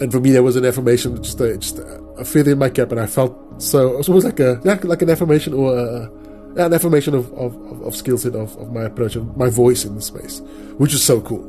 And 0.00 0.10
for 0.10 0.20
me, 0.20 0.30
that 0.32 0.42
was 0.42 0.56
an 0.56 0.64
affirmation, 0.64 1.22
just 1.22 1.40
a, 1.40 1.58
just 1.58 1.78
a 1.78 2.24
feather 2.24 2.52
in 2.52 2.58
my 2.58 2.70
cap, 2.70 2.90
and 2.90 3.00
I 3.00 3.06
felt 3.06 3.62
so. 3.62 3.92
It 3.92 3.98
was 3.98 4.08
almost 4.08 4.26
like 4.26 4.40
a 4.40 4.60
like, 4.64 4.84
like 4.84 5.02
an 5.02 5.10
affirmation 5.10 5.52
or 5.52 5.78
a 5.78 6.10
an 6.56 6.72
affirmation 6.72 7.14
of, 7.14 7.32
of, 7.34 7.82
of 7.82 7.94
skill 7.94 8.18
set 8.18 8.34
of, 8.34 8.56
of 8.58 8.72
my 8.72 8.82
approach 8.82 9.16
of 9.16 9.36
my 9.36 9.48
voice 9.48 9.84
in 9.84 9.94
the 9.94 10.02
space, 10.02 10.40
which 10.78 10.94
is 10.94 11.02
so 11.02 11.20
cool. 11.20 11.46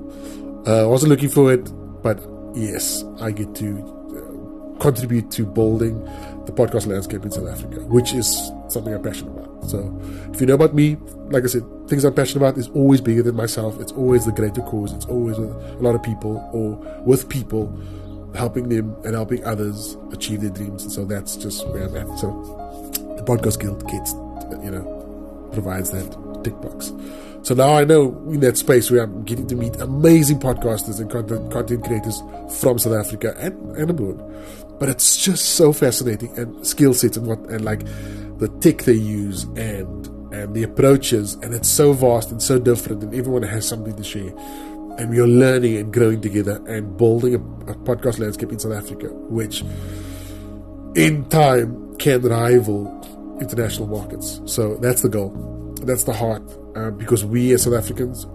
Uh, 0.67 0.83
I 0.83 0.85
wasn't 0.85 1.09
looking 1.09 1.29
for 1.29 1.51
it, 1.51 1.71
but 2.03 2.19
yes, 2.53 3.03
I 3.19 3.31
get 3.31 3.55
to 3.55 4.77
uh, 4.77 4.79
contribute 4.79 5.31
to 5.31 5.45
building 5.45 6.03
the 6.45 6.51
podcast 6.51 6.87
landscape 6.87 7.23
in 7.23 7.31
South 7.31 7.47
Africa, 7.47 7.81
which 7.85 8.13
is 8.13 8.51
something 8.67 8.93
I'm 8.93 9.01
passionate 9.01 9.31
about. 9.31 9.69
So, 9.69 9.99
if 10.33 10.41
you 10.41 10.47
know 10.47 10.55
about 10.55 10.73
me, 10.73 10.97
like 11.29 11.43
I 11.43 11.47
said, 11.47 11.63
things 11.87 12.03
I'm 12.03 12.13
passionate 12.13 12.47
about 12.47 12.57
is 12.57 12.69
always 12.69 13.01
bigger 13.01 13.23
than 13.23 13.35
myself. 13.35 13.79
It's 13.79 13.91
always 13.91 14.25
the 14.25 14.31
greater 14.31 14.61
cause. 14.61 14.93
It's 14.93 15.05
always 15.05 15.37
a 15.37 15.47
lot 15.79 15.95
of 15.95 16.03
people 16.03 16.47
or 16.51 16.75
with 17.03 17.29
people, 17.29 17.75
helping 18.35 18.69
them 18.69 18.95
and 19.03 19.13
helping 19.13 19.43
others 19.45 19.97
achieve 20.11 20.41
their 20.41 20.49
dreams. 20.49 20.83
And 20.83 20.91
so 20.91 21.05
that's 21.05 21.35
just 21.35 21.67
where 21.69 21.83
I'm 21.83 21.95
at. 21.95 22.19
So, 22.19 22.29
the 23.17 23.23
Podcast 23.23 23.59
Guild 23.59 23.87
gets 23.87 24.13
you 24.63 24.71
know, 24.71 25.49
provides 25.53 25.91
that 25.91 26.43
tick 26.43 26.59
box. 26.61 26.91
So 27.43 27.55
now 27.55 27.73
I 27.73 27.85
know 27.85 28.09
in 28.29 28.39
that 28.41 28.57
space 28.57 28.91
where 28.91 29.03
I'm 29.03 29.23
getting 29.23 29.47
to 29.47 29.55
meet 29.55 29.75
amazing 29.77 30.39
podcasters 30.39 30.99
and 30.99 31.09
content, 31.09 31.51
content 31.51 31.83
creators 31.83 32.21
from 32.59 32.77
South 32.77 32.93
Africa 32.93 33.35
and, 33.39 33.75
and 33.77 33.89
abroad. 33.89 34.19
But 34.79 34.89
it's 34.89 35.17
just 35.23 35.55
so 35.55 35.73
fascinating 35.73 36.37
and 36.37 36.65
skill 36.65 36.93
sets 36.93 37.17
and 37.17 37.25
what 37.25 37.39
and 37.49 37.65
like 37.65 37.83
the 38.37 38.47
tech 38.61 38.83
they 38.83 38.93
use 38.93 39.43
and 39.55 40.07
and 40.33 40.55
the 40.55 40.63
approaches 40.63 41.33
and 41.35 41.53
it's 41.53 41.67
so 41.67 41.93
vast 41.93 42.31
and 42.31 42.41
so 42.41 42.57
different 42.57 43.03
and 43.03 43.13
everyone 43.13 43.43
has 43.43 43.67
something 43.67 43.95
to 43.95 44.03
share. 44.03 44.33
And 44.97 45.09
we 45.09 45.19
are 45.19 45.27
learning 45.27 45.77
and 45.77 45.91
growing 45.91 46.21
together 46.21 46.63
and 46.67 46.95
building 46.95 47.35
a, 47.35 47.71
a 47.71 47.75
podcast 47.75 48.19
landscape 48.19 48.51
in 48.51 48.59
South 48.59 48.73
Africa, 48.73 49.07
which 49.07 49.63
in 50.95 51.27
time 51.29 51.95
can 51.97 52.21
rival 52.21 53.00
international 53.41 53.87
markets. 53.87 54.39
So 54.45 54.75
that's 54.77 55.01
the 55.01 55.09
goal. 55.09 55.75
That's 55.81 56.05
the 56.05 56.13
heart. 56.13 56.43
Uh, 56.75 56.91
because 56.91 57.25
we 57.25 57.51
as 57.51 57.63
South 57.63 57.73
Africans, 57.73 58.25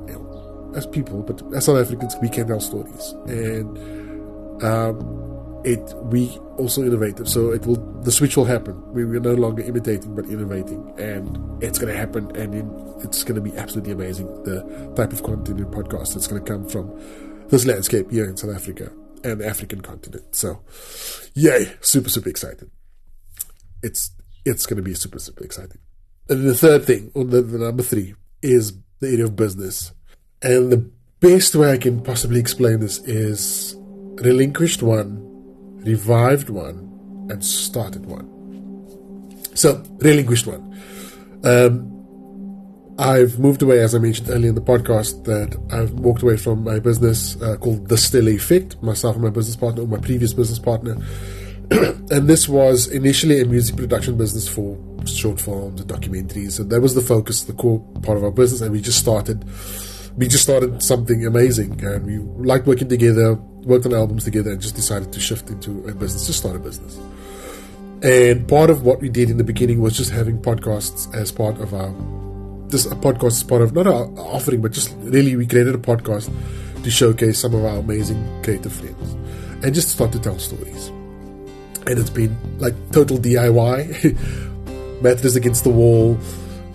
as 0.77 0.87
people, 0.87 1.23
but 1.23 1.43
as 1.55 1.65
South 1.65 1.79
Africans, 1.79 2.15
we 2.21 2.29
can 2.29 2.47
tell 2.47 2.61
stories, 2.61 3.13
and 3.27 4.63
um, 4.63 5.61
it 5.65 5.81
we 6.05 6.29
also 6.59 6.83
innovative. 6.83 7.29
So 7.29 7.51
it 7.51 7.67
will 7.67 7.77
the 8.03 8.13
switch 8.13 8.37
will 8.37 8.45
happen. 8.45 8.81
We, 8.93 9.05
we're 9.05 9.21
no 9.21 9.35
longer 9.35 9.63
imitating, 9.63 10.15
but 10.15 10.27
innovating, 10.27 10.93
and 10.99 11.63
it's 11.63 11.79
going 11.79 11.93
to 11.93 11.99
happen, 11.99 12.31
and 12.37 12.55
in, 12.55 12.95
it's 13.03 13.25
going 13.25 13.37
to 13.37 13.41
be 13.41 13.57
absolutely 13.57 13.93
amazing. 13.93 14.27
The 14.45 14.61
type 14.95 15.13
of 15.13 15.23
content 15.23 15.59
and 15.59 15.73
podcast 15.73 16.15
that's 16.15 16.27
going 16.27 16.45
to 16.45 16.53
come 16.53 16.69
from 16.69 16.93
this 17.49 17.65
landscape 17.65 18.11
here 18.11 18.27
in 18.27 18.37
South 18.37 18.55
Africa 18.55 18.93
and 19.25 19.41
the 19.41 19.47
African 19.47 19.81
continent. 19.81 20.35
So, 20.35 20.61
yay! 21.35 21.73
Super 21.81 22.11
super 22.11 22.29
excited. 22.29 22.71
It's 23.83 24.11
it's 24.47 24.65
going 24.65 24.77
to 24.77 24.83
be 24.83 24.95
super, 24.95 25.19
super 25.19 25.45
exciting. 25.45 25.79
And 26.29 26.49
the 26.49 26.55
third 26.55 26.85
thing, 26.85 27.11
or 27.15 27.25
the, 27.25 27.43
the 27.43 27.59
number 27.59 27.83
three, 27.83 28.15
is 28.43 28.73
the 29.01 29.09
area 29.09 29.25
of 29.25 29.37
business. 29.37 29.93
And 30.41 30.73
the 30.73 30.91
best 31.21 31.55
way 31.55 31.73
I 31.73 31.79
can 31.79 32.01
possibly 32.01 32.41
explain 32.41 32.81
this 32.81 32.99
is 33.01 33.75
relinquished 33.77 34.83
one, 34.83 35.21
revived 35.85 36.49
one, 36.49 37.27
and 37.29 37.45
started 37.45 38.07
one. 38.07 38.33
So, 39.55 39.83
relinquished 39.99 40.47
one. 40.47 40.81
Um, 41.45 41.93
I've 42.99 43.39
moved 43.39 43.63
away, 43.63 43.81
as 43.81 43.95
I 43.95 43.99
mentioned 43.99 44.31
earlier 44.31 44.49
in 44.51 44.55
the 44.55 44.61
podcast, 44.61 45.25
that 45.25 45.57
I've 45.71 45.93
walked 45.93 46.23
away 46.23 46.37
from 46.37 46.65
my 46.65 46.79
business 46.79 47.41
uh, 47.43 47.57
called 47.57 47.89
The 47.89 47.99
Still 47.99 48.29
Effect, 48.29 48.83
myself 48.83 49.17
and 49.17 49.25
my 49.25 49.31
business 49.31 49.57
partner, 49.57 49.83
or 49.83 49.87
my 49.87 49.99
previous 49.99 50.33
business 50.33 50.59
partner. 50.59 50.97
and 51.71 52.29
this 52.29 52.49
was 52.49 52.87
initially 52.87 53.41
a 53.41 53.45
music 53.45 53.77
production 53.77 54.17
business 54.17 54.47
for 54.47 54.79
short 55.05 55.41
films 55.41 55.81
and 55.81 55.91
documentaries. 55.91 56.53
So 56.53 56.63
that 56.65 56.81
was 56.81 56.95
the 56.95 57.01
focus, 57.01 57.43
the 57.43 57.55
core 57.55 57.81
part 58.03 58.17
of 58.17 58.25
our 58.25 58.31
business. 58.31 58.61
And 58.61 58.71
we 58.71 58.81
just 58.81 58.99
started, 58.99 59.45
we 60.17 60.29
just 60.29 60.45
started 60.45 60.81
something 60.81 61.27
amazing. 61.27 61.85
And 61.85 62.07
we 62.07 62.19
liked 62.45 62.67
working 62.67 62.89
together, 62.89 63.35
worked 63.35 63.85
on 63.85 63.95
albums 63.95 64.25
together, 64.25 64.53
and 64.53 64.61
just 64.61 64.77
decided 64.77 65.13
to 65.13 65.21
shift 65.21 65.51
into 65.51 65.87
a 65.89 65.95
business, 65.95 66.27
just 66.27 66.39
start 66.39 66.55
a 66.55 66.61
business. 66.61 66.99
And 68.03 68.47
part 68.47 68.71
of 68.71 68.83
what 68.83 69.01
we 69.01 69.09
did 69.09 69.29
in 69.29 69.37
the 69.37 69.45
beginning 69.45 69.81
was 69.81 69.97
just 69.97 70.13
having 70.13 70.41
podcasts 70.41 71.13
as 71.15 71.33
part 71.33 71.61
of 71.61 71.75
our, 71.75 71.91
just 72.69 72.87
a 72.93 72.95
podcast 72.95 73.27
as 73.27 73.43
part 73.43 73.63
of 73.63 73.73
not 73.73 73.89
our 73.89 74.07
offering, 74.19 74.61
but 74.61 74.71
just 74.71 74.95
really 74.99 75.35
we 75.35 75.47
created 75.47 75.75
a 75.75 75.79
podcast 75.79 76.33
to 76.85 76.91
showcase 76.93 77.41
some 77.41 77.55
of 77.55 77.65
our 77.65 77.79
amazing 77.79 78.23
creative 78.45 78.73
friends 78.73 79.15
and 79.65 79.75
just 79.75 79.89
start 79.89 80.13
to 80.13 80.21
tell 80.21 80.39
stories 80.39 80.93
and 81.87 81.99
it's 81.99 82.11
been 82.11 82.37
like 82.59 82.75
total 82.93 83.19
DIY, 83.19 85.01
mattress 85.03 85.37
against 85.37 85.65
the 85.65 85.71
wall, 85.71 86.19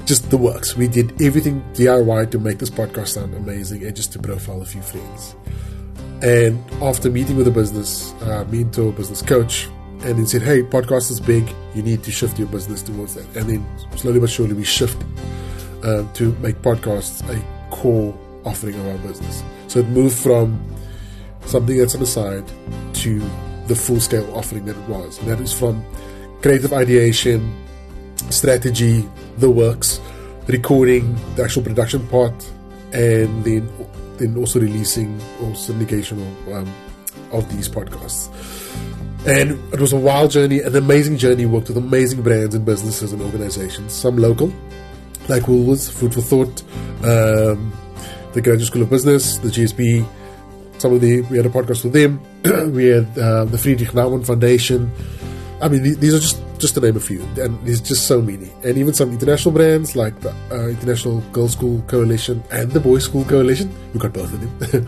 just 0.05 0.29
the 0.29 0.37
works. 0.37 0.75
We 0.75 0.87
did 0.87 1.21
everything 1.21 1.63
DIY 1.73 2.31
to 2.31 2.39
make 2.39 2.59
this 2.59 2.69
podcast 2.69 3.09
sound 3.09 3.33
amazing 3.35 3.83
and 3.83 3.95
just 3.95 4.13
to 4.13 4.19
profile 4.19 4.61
a 4.61 4.65
few 4.65 4.81
friends. 4.81 5.35
And 6.21 6.63
after 6.81 7.09
meeting 7.09 7.35
with 7.35 7.47
a 7.47 7.51
business 7.51 8.13
uh, 8.21 8.45
mentor, 8.49 8.91
business 8.91 9.21
coach, 9.21 9.67
and 10.03 10.17
he 10.17 10.25
said, 10.25 10.41
"Hey, 10.41 10.63
podcast 10.63 11.11
is 11.11 11.19
big. 11.19 11.47
You 11.75 11.83
need 11.83 12.03
to 12.03 12.11
shift 12.11 12.37
your 12.39 12.47
business 12.47 12.81
towards 12.81 13.15
that." 13.15 13.25
And 13.35 13.49
then 13.49 13.65
slowly 13.97 14.19
but 14.19 14.29
surely 14.29 14.53
we 14.53 14.63
shifted 14.63 15.07
uh, 15.83 16.03
to 16.13 16.33
make 16.33 16.61
podcasts 16.61 17.27
a 17.29 17.75
core 17.75 18.17
offering 18.45 18.75
of 18.79 18.87
our 18.87 18.97
business. 18.99 19.43
So 19.67 19.79
it 19.79 19.87
moved 19.87 20.17
from 20.17 20.59
something 21.45 21.77
that's 21.77 21.95
on 21.95 22.01
the 22.01 22.07
side 22.07 22.45
to 22.93 23.21
the 23.67 23.75
full 23.75 23.99
scale 23.99 24.29
offering 24.35 24.65
that 24.65 24.77
it 24.77 24.89
was. 24.89 25.19
And 25.19 25.27
that 25.27 25.39
is 25.39 25.53
from 25.53 25.83
creative 26.41 26.73
ideation, 26.73 27.55
strategy, 28.29 29.07
the 29.37 29.49
works, 29.49 29.99
recording, 30.47 31.15
the 31.35 31.43
actual 31.43 31.63
production 31.63 32.07
part, 32.07 32.33
and 32.93 33.43
then 33.43 33.69
then 34.17 34.37
also 34.37 34.59
releasing 34.59 35.19
or 35.41 35.49
syndication 35.51 36.21
of, 36.21 36.53
um, 36.53 36.73
of 37.31 37.51
these 37.55 37.67
podcasts. 37.67 38.29
And 39.25 39.51
it 39.73 39.79
was 39.79 39.93
a 39.93 39.97
wild 39.97 40.31
journey, 40.31 40.59
an 40.59 40.75
amazing 40.75 41.17
journey. 41.17 41.45
Worked 41.45 41.69
with 41.69 41.77
amazing 41.77 42.21
brands 42.21 42.55
and 42.55 42.65
businesses 42.65 43.13
and 43.13 43.21
organizations, 43.21 43.93
some 43.93 44.17
local, 44.17 44.51
like 45.27 45.43
Woolworths, 45.43 45.91
Food 45.91 46.13
for 46.13 46.21
Thought, 46.21 46.63
um, 47.03 47.71
the 48.33 48.41
Graduate 48.41 48.67
School 48.67 48.81
of 48.83 48.89
Business, 48.89 49.37
the 49.37 49.49
GSB. 49.49 50.05
Some 50.81 50.93
of 50.93 51.01
the 51.01 51.21
we 51.21 51.37
had 51.37 51.45
a 51.45 51.49
podcast 51.49 51.83
with 51.83 51.93
them. 51.93 52.19
we 52.73 52.87
had 52.87 53.05
uh, 53.15 53.45
the 53.45 53.59
Friedrich 53.59 53.91
Naumann 53.91 54.25
Foundation. 54.25 54.91
I 55.61 55.69
mean, 55.69 55.83
these 55.83 56.15
are 56.15 56.19
just 56.19 56.41
just 56.57 56.73
to 56.73 56.81
name 56.81 56.97
a 56.97 56.99
few, 56.99 57.21
and 57.37 57.55
there's 57.67 57.81
just 57.81 58.07
so 58.07 58.19
many, 58.19 58.49
and 58.63 58.79
even 58.79 58.91
some 58.95 59.11
international 59.11 59.51
brands 59.53 59.95
like 59.95 60.19
the 60.21 60.33
uh, 60.49 60.69
International 60.69 61.21
Girls 61.33 61.51
School 61.51 61.83
Coalition 61.87 62.43
and 62.51 62.71
the 62.71 62.79
Boys 62.79 63.05
School 63.05 63.23
Coalition. 63.25 63.71
We 63.93 63.99
got 63.99 64.11
both 64.11 64.33
of 64.33 64.41
them, 64.41 64.87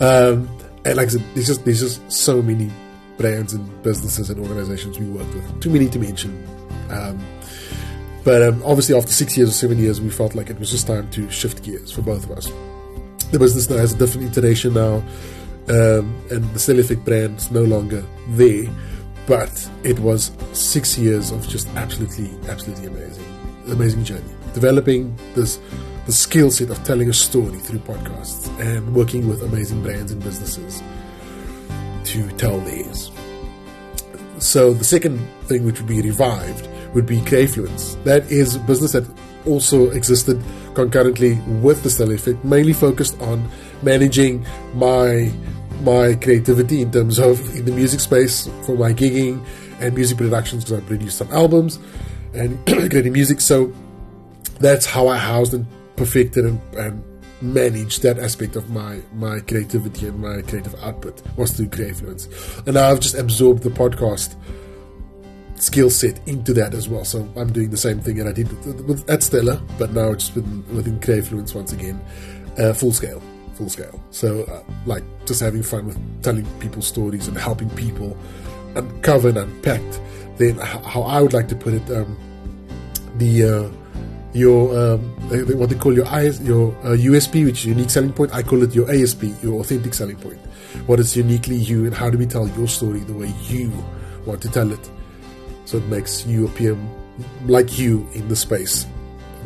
um, 0.00 0.48
and 0.84 0.96
like 0.96 1.06
I 1.06 1.10
said, 1.10 1.22
there's 1.34 1.46
just 1.46 1.64
there's 1.64 1.78
just 1.78 2.10
so 2.10 2.42
many 2.42 2.68
brands 3.16 3.52
and 3.52 3.82
businesses 3.84 4.30
and 4.30 4.40
organizations 4.40 4.98
we 4.98 5.06
work 5.06 5.32
with. 5.32 5.60
Too 5.60 5.70
many 5.70 5.88
to 5.90 5.98
mention. 6.00 6.44
Um, 6.90 7.24
but 8.24 8.42
um, 8.42 8.60
obviously, 8.64 8.96
after 8.96 9.12
six 9.12 9.36
years 9.36 9.50
or 9.50 9.52
seven 9.52 9.78
years, 9.78 10.00
we 10.00 10.10
felt 10.10 10.34
like 10.34 10.50
it 10.50 10.58
was 10.58 10.72
just 10.72 10.88
time 10.88 11.08
to 11.10 11.30
shift 11.30 11.62
gears 11.62 11.92
for 11.92 12.02
both 12.02 12.24
of 12.24 12.32
us. 12.32 12.50
The 13.30 13.38
business 13.38 13.70
now 13.70 13.76
has 13.76 13.92
a 13.92 13.98
different 13.98 14.36
iteration 14.36 14.74
now, 14.74 14.96
um, 15.68 16.24
and 16.30 16.42
the 16.52 16.58
Stellific 16.58 17.04
brand 17.04 17.38
is 17.38 17.50
no 17.50 17.62
longer 17.62 18.04
there 18.30 18.64
but 19.30 19.70
it 19.84 19.96
was 20.00 20.32
six 20.52 20.98
years 20.98 21.30
of 21.30 21.46
just 21.48 21.68
absolutely, 21.76 22.28
absolutely 22.48 22.86
amazing, 22.86 23.24
amazing 23.68 24.02
journey. 24.02 24.34
Developing 24.54 25.16
this 25.36 25.60
the 26.06 26.12
skill 26.12 26.50
set 26.50 26.70
of 26.70 26.82
telling 26.82 27.08
a 27.08 27.12
story 27.12 27.58
through 27.58 27.78
podcasts 27.80 28.48
and 28.58 28.92
working 28.92 29.28
with 29.28 29.42
amazing 29.42 29.84
brands 29.84 30.10
and 30.10 30.20
businesses 30.20 30.82
to 32.04 32.28
tell 32.32 32.58
theirs. 32.58 33.12
So 34.38 34.74
the 34.74 34.82
second 34.82 35.20
thing 35.44 35.64
which 35.64 35.78
would 35.78 35.86
be 35.86 36.02
revived 36.02 36.68
would 36.92 37.06
be 37.06 37.20
Creafluence. 37.20 38.02
That 38.02 38.24
is 38.32 38.56
a 38.56 38.58
business 38.58 38.92
that 38.92 39.04
also 39.46 39.90
existed 39.90 40.42
concurrently 40.74 41.34
with 41.60 41.82
the 41.82 41.88
Stellific, 41.88 42.42
mainly 42.44 42.72
focused 42.72 43.20
on 43.22 43.48
managing 43.82 44.44
my 44.74 45.32
my 45.82 46.14
creativity 46.14 46.82
in 46.82 46.92
terms 46.92 47.18
of 47.18 47.40
in 47.56 47.64
the 47.64 47.72
music 47.72 48.00
space 48.00 48.48
for 48.66 48.76
my 48.76 48.92
gigging 48.92 49.42
and 49.80 49.94
music 49.94 50.18
productions 50.18 50.64
because 50.64 50.82
I 50.82 50.86
produced 50.86 51.16
some 51.16 51.30
albums 51.32 51.78
and 52.34 52.58
creating 52.66 53.12
music. 53.12 53.40
So 53.40 53.72
that's 54.58 54.84
how 54.84 55.08
I 55.08 55.16
housed 55.16 55.54
and 55.54 55.66
perfected 55.96 56.44
and, 56.44 56.60
and 56.74 57.04
managed 57.42 58.02
that 58.02 58.18
aspect 58.18 58.56
of 58.56 58.68
my 58.70 59.00
my 59.14 59.40
creativity 59.40 60.06
and 60.06 60.18
my 60.18 60.42
creative 60.42 60.74
output 60.82 61.22
was 61.36 61.52
through 61.52 61.68
Creafluence. 61.68 62.28
And 62.66 62.76
I've 62.76 63.00
just 63.00 63.14
absorbed 63.14 63.62
the 63.62 63.70
podcast 63.70 64.36
skill 65.60 65.90
set 65.90 66.26
into 66.26 66.52
that 66.54 66.74
as 66.74 66.88
well. 66.88 67.04
So 67.04 67.28
I'm 67.36 67.52
doing 67.52 67.70
the 67.70 67.76
same 67.76 68.00
thing 68.00 68.16
that 68.16 68.26
I 68.26 68.32
did 68.32 68.48
with, 68.48 68.80
with, 68.86 69.10
at 69.10 69.22
Stella, 69.22 69.62
but 69.78 69.92
now 69.92 70.10
it's 70.10 70.34
within, 70.34 70.64
within 70.74 70.98
Creafluence 71.00 71.54
once 71.54 71.72
again, 71.72 72.02
uh, 72.58 72.72
full 72.72 72.92
scale 72.92 73.22
full 73.60 73.68
scale. 73.68 74.02
So, 74.10 74.44
uh, 74.44 74.62
like, 74.86 75.04
just 75.26 75.40
having 75.40 75.62
fun 75.62 75.86
with 75.86 76.22
telling 76.22 76.46
people 76.60 76.80
stories 76.80 77.28
and 77.28 77.36
helping 77.36 77.68
people 77.70 78.16
uncover 78.74 79.28
and 79.28 79.38
unpack. 79.38 79.82
Then, 80.36 80.56
how 80.56 81.02
I 81.02 81.20
would 81.20 81.34
like 81.34 81.48
to 81.48 81.56
put 81.56 81.74
it, 81.74 81.90
um, 81.90 82.16
the 83.16 83.44
uh, 83.44 83.70
your 84.32 84.94
um, 84.94 85.00
what 85.58 85.68
they 85.68 85.76
call 85.76 85.92
your 85.92 86.06
IS, 86.18 86.40
your 86.40 86.72
uh, 86.78 86.96
USP, 86.96 87.44
which 87.44 87.60
is 87.60 87.66
unique 87.66 87.90
selling 87.90 88.12
point. 88.12 88.32
I 88.32 88.42
call 88.42 88.62
it 88.62 88.74
your 88.74 88.90
ASP, 88.90 89.24
your 89.42 89.60
authentic 89.60 89.92
selling 89.92 90.16
point. 90.16 90.38
What 90.86 90.98
is 90.98 91.14
uniquely 91.14 91.56
you, 91.56 91.84
and 91.84 91.94
how 91.94 92.08
do 92.08 92.16
we 92.16 92.26
tell 92.26 92.48
your 92.48 92.68
story 92.68 93.00
the 93.00 93.12
way 93.12 93.30
you 93.48 93.70
want 94.24 94.40
to 94.42 94.48
tell 94.50 94.72
it, 94.72 94.90
so 95.70 95.78
it 95.78 95.84
makes 95.84 96.26
you 96.26 96.46
appear 96.46 96.76
like 97.46 97.78
you 97.78 98.04
in 98.14 98.26
the 98.26 98.34
space 98.34 98.88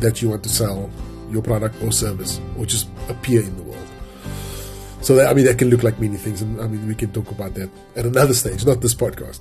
that 0.01 0.23
you 0.23 0.31
want 0.31 0.43
to 0.43 0.49
sell 0.49 0.91
your 1.31 1.43
product 1.43 1.75
or 1.83 1.93
service, 1.93 2.41
or 2.57 2.65
just 2.65 2.89
appear 3.11 3.43
in 3.43 3.55
the 3.59 3.63
world. 3.63 3.87
So 5.03 5.17
that, 5.17 5.29
I 5.29 5.35
mean, 5.35 5.45
that 5.45 5.59
can 5.59 5.69
look 5.69 5.83
like 5.83 6.01
many 6.01 6.17
things, 6.17 6.41
and 6.41 6.59
I 6.63 6.67
mean, 6.67 6.89
we 6.89 6.95
can 6.95 7.13
talk 7.13 7.31
about 7.31 7.53
that 7.55 7.69
at 7.95 8.07
another 8.07 8.33
stage, 8.33 8.65
not 8.65 8.81
this 8.81 8.95
podcast. 8.95 9.41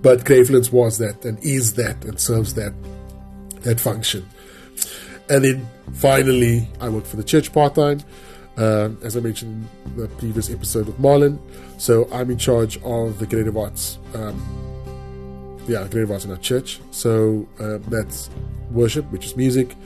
But 0.00 0.20
Creafluence 0.20 0.72
was 0.72 0.96
that, 0.96 1.26
and 1.26 1.38
is 1.44 1.74
that, 1.74 2.02
and 2.06 2.18
serves 2.18 2.54
that 2.54 2.72
that 3.62 3.78
function. 3.78 4.26
And 5.28 5.44
then 5.44 5.68
finally, 5.92 6.68
I 6.80 6.88
work 6.88 7.04
for 7.04 7.16
the 7.16 7.24
church 7.24 7.52
part 7.52 7.74
time, 7.74 8.00
uh, 8.56 8.88
as 9.02 9.14
I 9.14 9.20
mentioned 9.20 9.68
in 9.84 9.96
the 9.96 10.08
previous 10.08 10.48
episode 10.50 10.86
with 10.86 10.98
Marlon. 10.98 11.38
So 11.76 12.08
I'm 12.10 12.30
in 12.30 12.38
charge 12.38 12.78
of 12.82 13.18
the 13.18 13.26
creative 13.26 13.58
arts. 13.58 13.98
Um, 14.14 14.67
yeah, 15.68 15.86
creative 15.86 16.10
arts 16.10 16.24
in 16.24 16.30
our 16.30 16.38
church. 16.38 16.80
So 16.90 17.46
uh, 17.60 17.78
that's 17.88 18.30
worship, 18.70 19.04
which 19.12 19.26
is 19.26 19.36
music. 19.36 19.76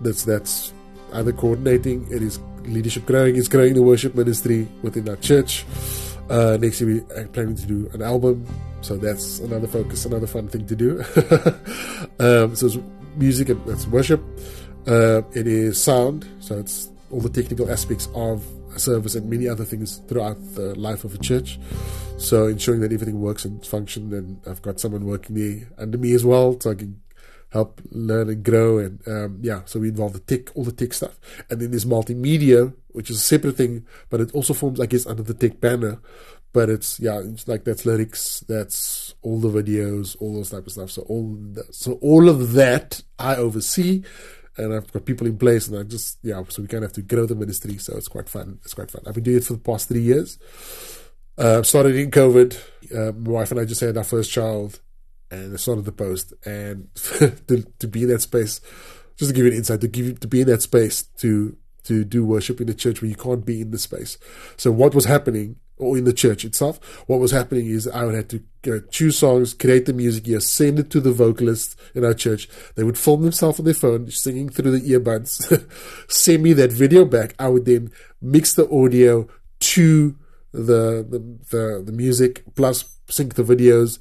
That's 0.00 0.24
that's 0.24 0.72
either 1.12 1.32
coordinating. 1.32 2.06
It 2.10 2.22
is 2.22 2.40
leadership 2.64 3.06
growing. 3.06 3.36
It's 3.36 3.48
growing 3.48 3.74
the 3.74 3.82
worship 3.82 4.14
ministry 4.14 4.66
within 4.82 5.08
our 5.08 5.16
church. 5.16 5.64
Uh, 6.30 6.56
next 6.60 6.80
year 6.80 6.90
we 6.90 7.16
are 7.16 7.28
planning 7.28 7.54
to 7.54 7.66
do 7.66 7.90
an 7.92 8.00
album, 8.00 8.46
so 8.80 8.96
that's 8.96 9.40
another 9.40 9.66
focus, 9.66 10.06
another 10.06 10.26
fun 10.26 10.48
thing 10.48 10.66
to 10.66 10.74
do. 10.74 11.00
um, 12.18 12.56
so 12.56 12.66
it's 12.66 12.78
music 13.16 13.50
and 13.50 13.64
that's 13.66 13.86
worship. 13.86 14.22
Uh, 14.86 15.20
it 15.32 15.46
is 15.46 15.82
sound, 15.82 16.26
so 16.40 16.58
it's 16.58 16.88
all 17.10 17.20
the 17.20 17.28
technical 17.28 17.70
aspects 17.70 18.08
of 18.14 18.42
service 18.80 19.14
and 19.14 19.28
many 19.28 19.48
other 19.48 19.64
things 19.64 19.98
throughout 20.08 20.36
the 20.54 20.78
life 20.78 21.04
of 21.04 21.14
a 21.14 21.18
church. 21.18 21.58
So 22.16 22.46
ensuring 22.46 22.80
that 22.82 22.92
everything 22.92 23.20
works 23.20 23.44
and 23.44 23.64
functions, 23.64 24.12
and 24.12 24.40
I've 24.46 24.62
got 24.62 24.80
someone 24.80 25.04
working 25.04 25.34
there 25.36 25.68
under 25.78 25.98
me 25.98 26.12
as 26.12 26.24
well, 26.24 26.58
so 26.60 26.70
I 26.70 26.74
can 26.74 27.00
help 27.50 27.80
learn 27.90 28.28
and 28.28 28.44
grow. 28.44 28.78
And 28.78 29.06
um, 29.08 29.38
yeah, 29.40 29.62
so 29.64 29.80
we 29.80 29.88
involve 29.88 30.12
the 30.12 30.20
tech, 30.20 30.54
all 30.56 30.64
the 30.64 30.72
tech 30.72 30.92
stuff. 30.92 31.18
And 31.48 31.60
then 31.60 31.70
there's 31.70 31.84
multimedia, 31.84 32.74
which 32.88 33.10
is 33.10 33.16
a 33.16 33.20
separate 33.20 33.56
thing, 33.56 33.86
but 34.10 34.20
it 34.20 34.32
also 34.34 34.54
forms, 34.54 34.80
I 34.80 34.86
guess, 34.86 35.06
under 35.06 35.22
the 35.22 35.34
tech 35.34 35.60
banner. 35.60 36.00
But 36.52 36.70
it's 36.70 37.00
yeah, 37.00 37.20
it's 37.20 37.48
like 37.48 37.64
that's 37.64 37.84
lyrics, 37.84 38.44
that's 38.46 39.14
all 39.22 39.40
the 39.40 39.48
videos, 39.48 40.16
all 40.20 40.34
those 40.34 40.50
type 40.50 40.66
of 40.66 40.72
stuff. 40.72 40.90
So 40.92 41.02
all 41.02 41.36
that, 41.54 41.74
so 41.74 41.94
all 41.94 42.28
of 42.28 42.52
that 42.52 43.02
I 43.18 43.34
oversee, 43.34 44.04
and 44.56 44.72
I've 44.72 44.92
got 44.92 45.04
people 45.04 45.26
in 45.26 45.38
place, 45.38 45.68
and 45.68 45.78
I 45.78 45.82
just 45.82 46.18
yeah, 46.22 46.42
so 46.48 46.62
we 46.62 46.68
kind 46.68 46.84
of 46.84 46.90
have 46.90 46.94
to 46.94 47.02
grow 47.02 47.26
the 47.26 47.34
ministry. 47.34 47.78
So 47.78 47.96
it's 47.96 48.08
quite 48.08 48.28
fun. 48.28 48.58
It's 48.64 48.74
quite 48.74 48.90
fun. 48.90 49.02
I've 49.06 49.14
been 49.14 49.24
doing 49.24 49.38
it 49.38 49.44
for 49.44 49.54
the 49.54 49.58
past 49.58 49.88
three 49.88 50.02
years. 50.02 50.38
Uh, 51.36 51.62
started 51.62 51.96
in 51.96 52.10
COVID. 52.10 52.56
Uh, 52.94 53.12
my 53.12 53.30
wife 53.30 53.50
and 53.50 53.58
I 53.58 53.64
just 53.64 53.80
had 53.80 53.96
our 53.96 54.04
first 54.04 54.30
child 54.30 54.80
and 55.34 55.52
I 55.52 55.56
started 55.56 55.84
the 55.84 55.92
post 55.92 56.32
and 56.44 56.94
to, 56.94 57.66
to 57.78 57.88
be 57.88 58.02
in 58.02 58.08
that 58.08 58.22
space, 58.22 58.60
just 59.16 59.30
to 59.30 59.34
give 59.34 59.44
you 59.44 59.52
an 59.52 59.58
insight, 59.58 59.80
to 59.80 59.88
give 59.88 60.06
you, 60.06 60.14
to 60.14 60.28
be 60.28 60.42
in 60.42 60.46
that 60.48 60.62
space 60.62 61.02
to 61.18 61.56
to 61.84 62.02
do 62.02 62.24
worship 62.24 62.62
in 62.62 62.66
the 62.66 62.72
church 62.72 63.02
where 63.02 63.10
you 63.10 63.16
can't 63.16 63.44
be 63.44 63.60
in 63.60 63.70
the 63.70 63.78
space. 63.78 64.16
So 64.56 64.72
what 64.72 64.94
was 64.94 65.04
happening, 65.04 65.56
or 65.78 65.98
in 65.98 66.04
the 66.04 66.12
church 66.12 66.44
itself, 66.44 66.78
what 67.06 67.20
was 67.20 67.30
happening 67.30 67.66
is 67.66 67.88
I 67.88 68.04
would 68.04 68.14
have 68.14 68.28
to 68.28 68.42
you 68.64 68.72
know, 68.72 68.80
choose 68.90 69.18
songs, 69.18 69.54
create 69.54 69.86
the 69.86 69.92
music 69.92 70.26
here, 70.26 70.40
send 70.40 70.78
it 70.78 70.90
to 70.90 71.00
the 71.00 71.12
vocalists 71.12 71.76
in 71.94 72.04
our 72.04 72.14
church. 72.14 72.48
They 72.74 72.84
would 72.84 72.98
film 72.98 73.22
themselves 73.22 73.58
on 73.58 73.64
their 73.64 73.74
phone, 73.74 74.10
singing 74.10 74.48
through 74.48 74.78
the 74.78 74.90
earbuds, 74.90 75.66
send 76.10 76.42
me 76.42 76.52
that 76.54 76.72
video 76.72 77.04
back. 77.04 77.34
I 77.38 77.48
would 77.48 77.64
then 77.64 77.90
mix 78.20 78.54
the 78.54 78.70
audio 78.70 79.28
to 79.60 80.16
the 80.52 81.04
the 81.08 81.18
the, 81.50 81.82
the 81.84 81.92
music 81.92 82.44
plus 82.54 82.84
sync 83.08 83.34
the 83.34 83.42
videos 83.42 83.98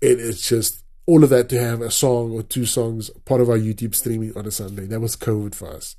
it 0.00 0.18
is 0.18 0.40
just 0.40 0.79
all 1.06 1.24
of 1.24 1.30
that 1.30 1.48
to 1.48 1.60
have 1.60 1.80
a 1.80 1.90
song 1.90 2.32
or 2.32 2.42
two 2.42 2.66
songs 2.66 3.10
part 3.24 3.40
of 3.40 3.48
our 3.48 3.58
YouTube 3.58 3.94
streaming 3.94 4.36
on 4.36 4.46
a 4.46 4.50
Sunday. 4.50 4.86
That 4.86 5.00
was 5.00 5.16
COVID 5.16 5.54
for 5.54 5.74
us. 5.74 5.96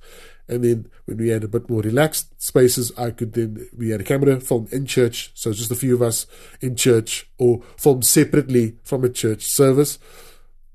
And 0.47 0.63
then 0.63 0.89
when 1.05 1.17
we 1.17 1.29
had 1.29 1.43
a 1.43 1.47
bit 1.47 1.69
more 1.69 1.81
relaxed 1.81 2.41
spaces, 2.41 2.91
I 2.97 3.11
could 3.11 3.33
then, 3.33 3.69
we 3.75 3.89
had 3.89 4.01
a 4.01 4.03
camera 4.03 4.39
film 4.39 4.67
in 4.71 4.85
church. 4.85 5.31
So 5.33 5.53
just 5.53 5.71
a 5.71 5.75
few 5.75 5.95
of 5.95 6.01
us 6.01 6.27
in 6.59 6.75
church 6.75 7.29
or 7.37 7.61
film 7.77 8.01
separately 8.01 8.77
from 8.83 9.03
a 9.03 9.09
church 9.09 9.43
service. 9.43 9.97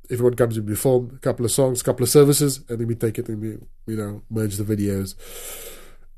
Everyone 0.08 0.34
comes 0.34 0.56
in, 0.56 0.66
we 0.66 0.76
film 0.76 1.12
a 1.16 1.18
couple 1.18 1.44
of 1.44 1.50
songs, 1.50 1.80
a 1.80 1.84
couple 1.84 2.04
of 2.04 2.08
services, 2.08 2.60
and 2.68 2.78
then 2.78 2.86
we 2.86 2.94
take 2.94 3.18
it 3.18 3.28
and 3.28 3.40
we, 3.40 3.48
you 3.92 3.96
know, 3.96 4.22
merge 4.30 4.56
the 4.56 4.64
videos. 4.64 5.14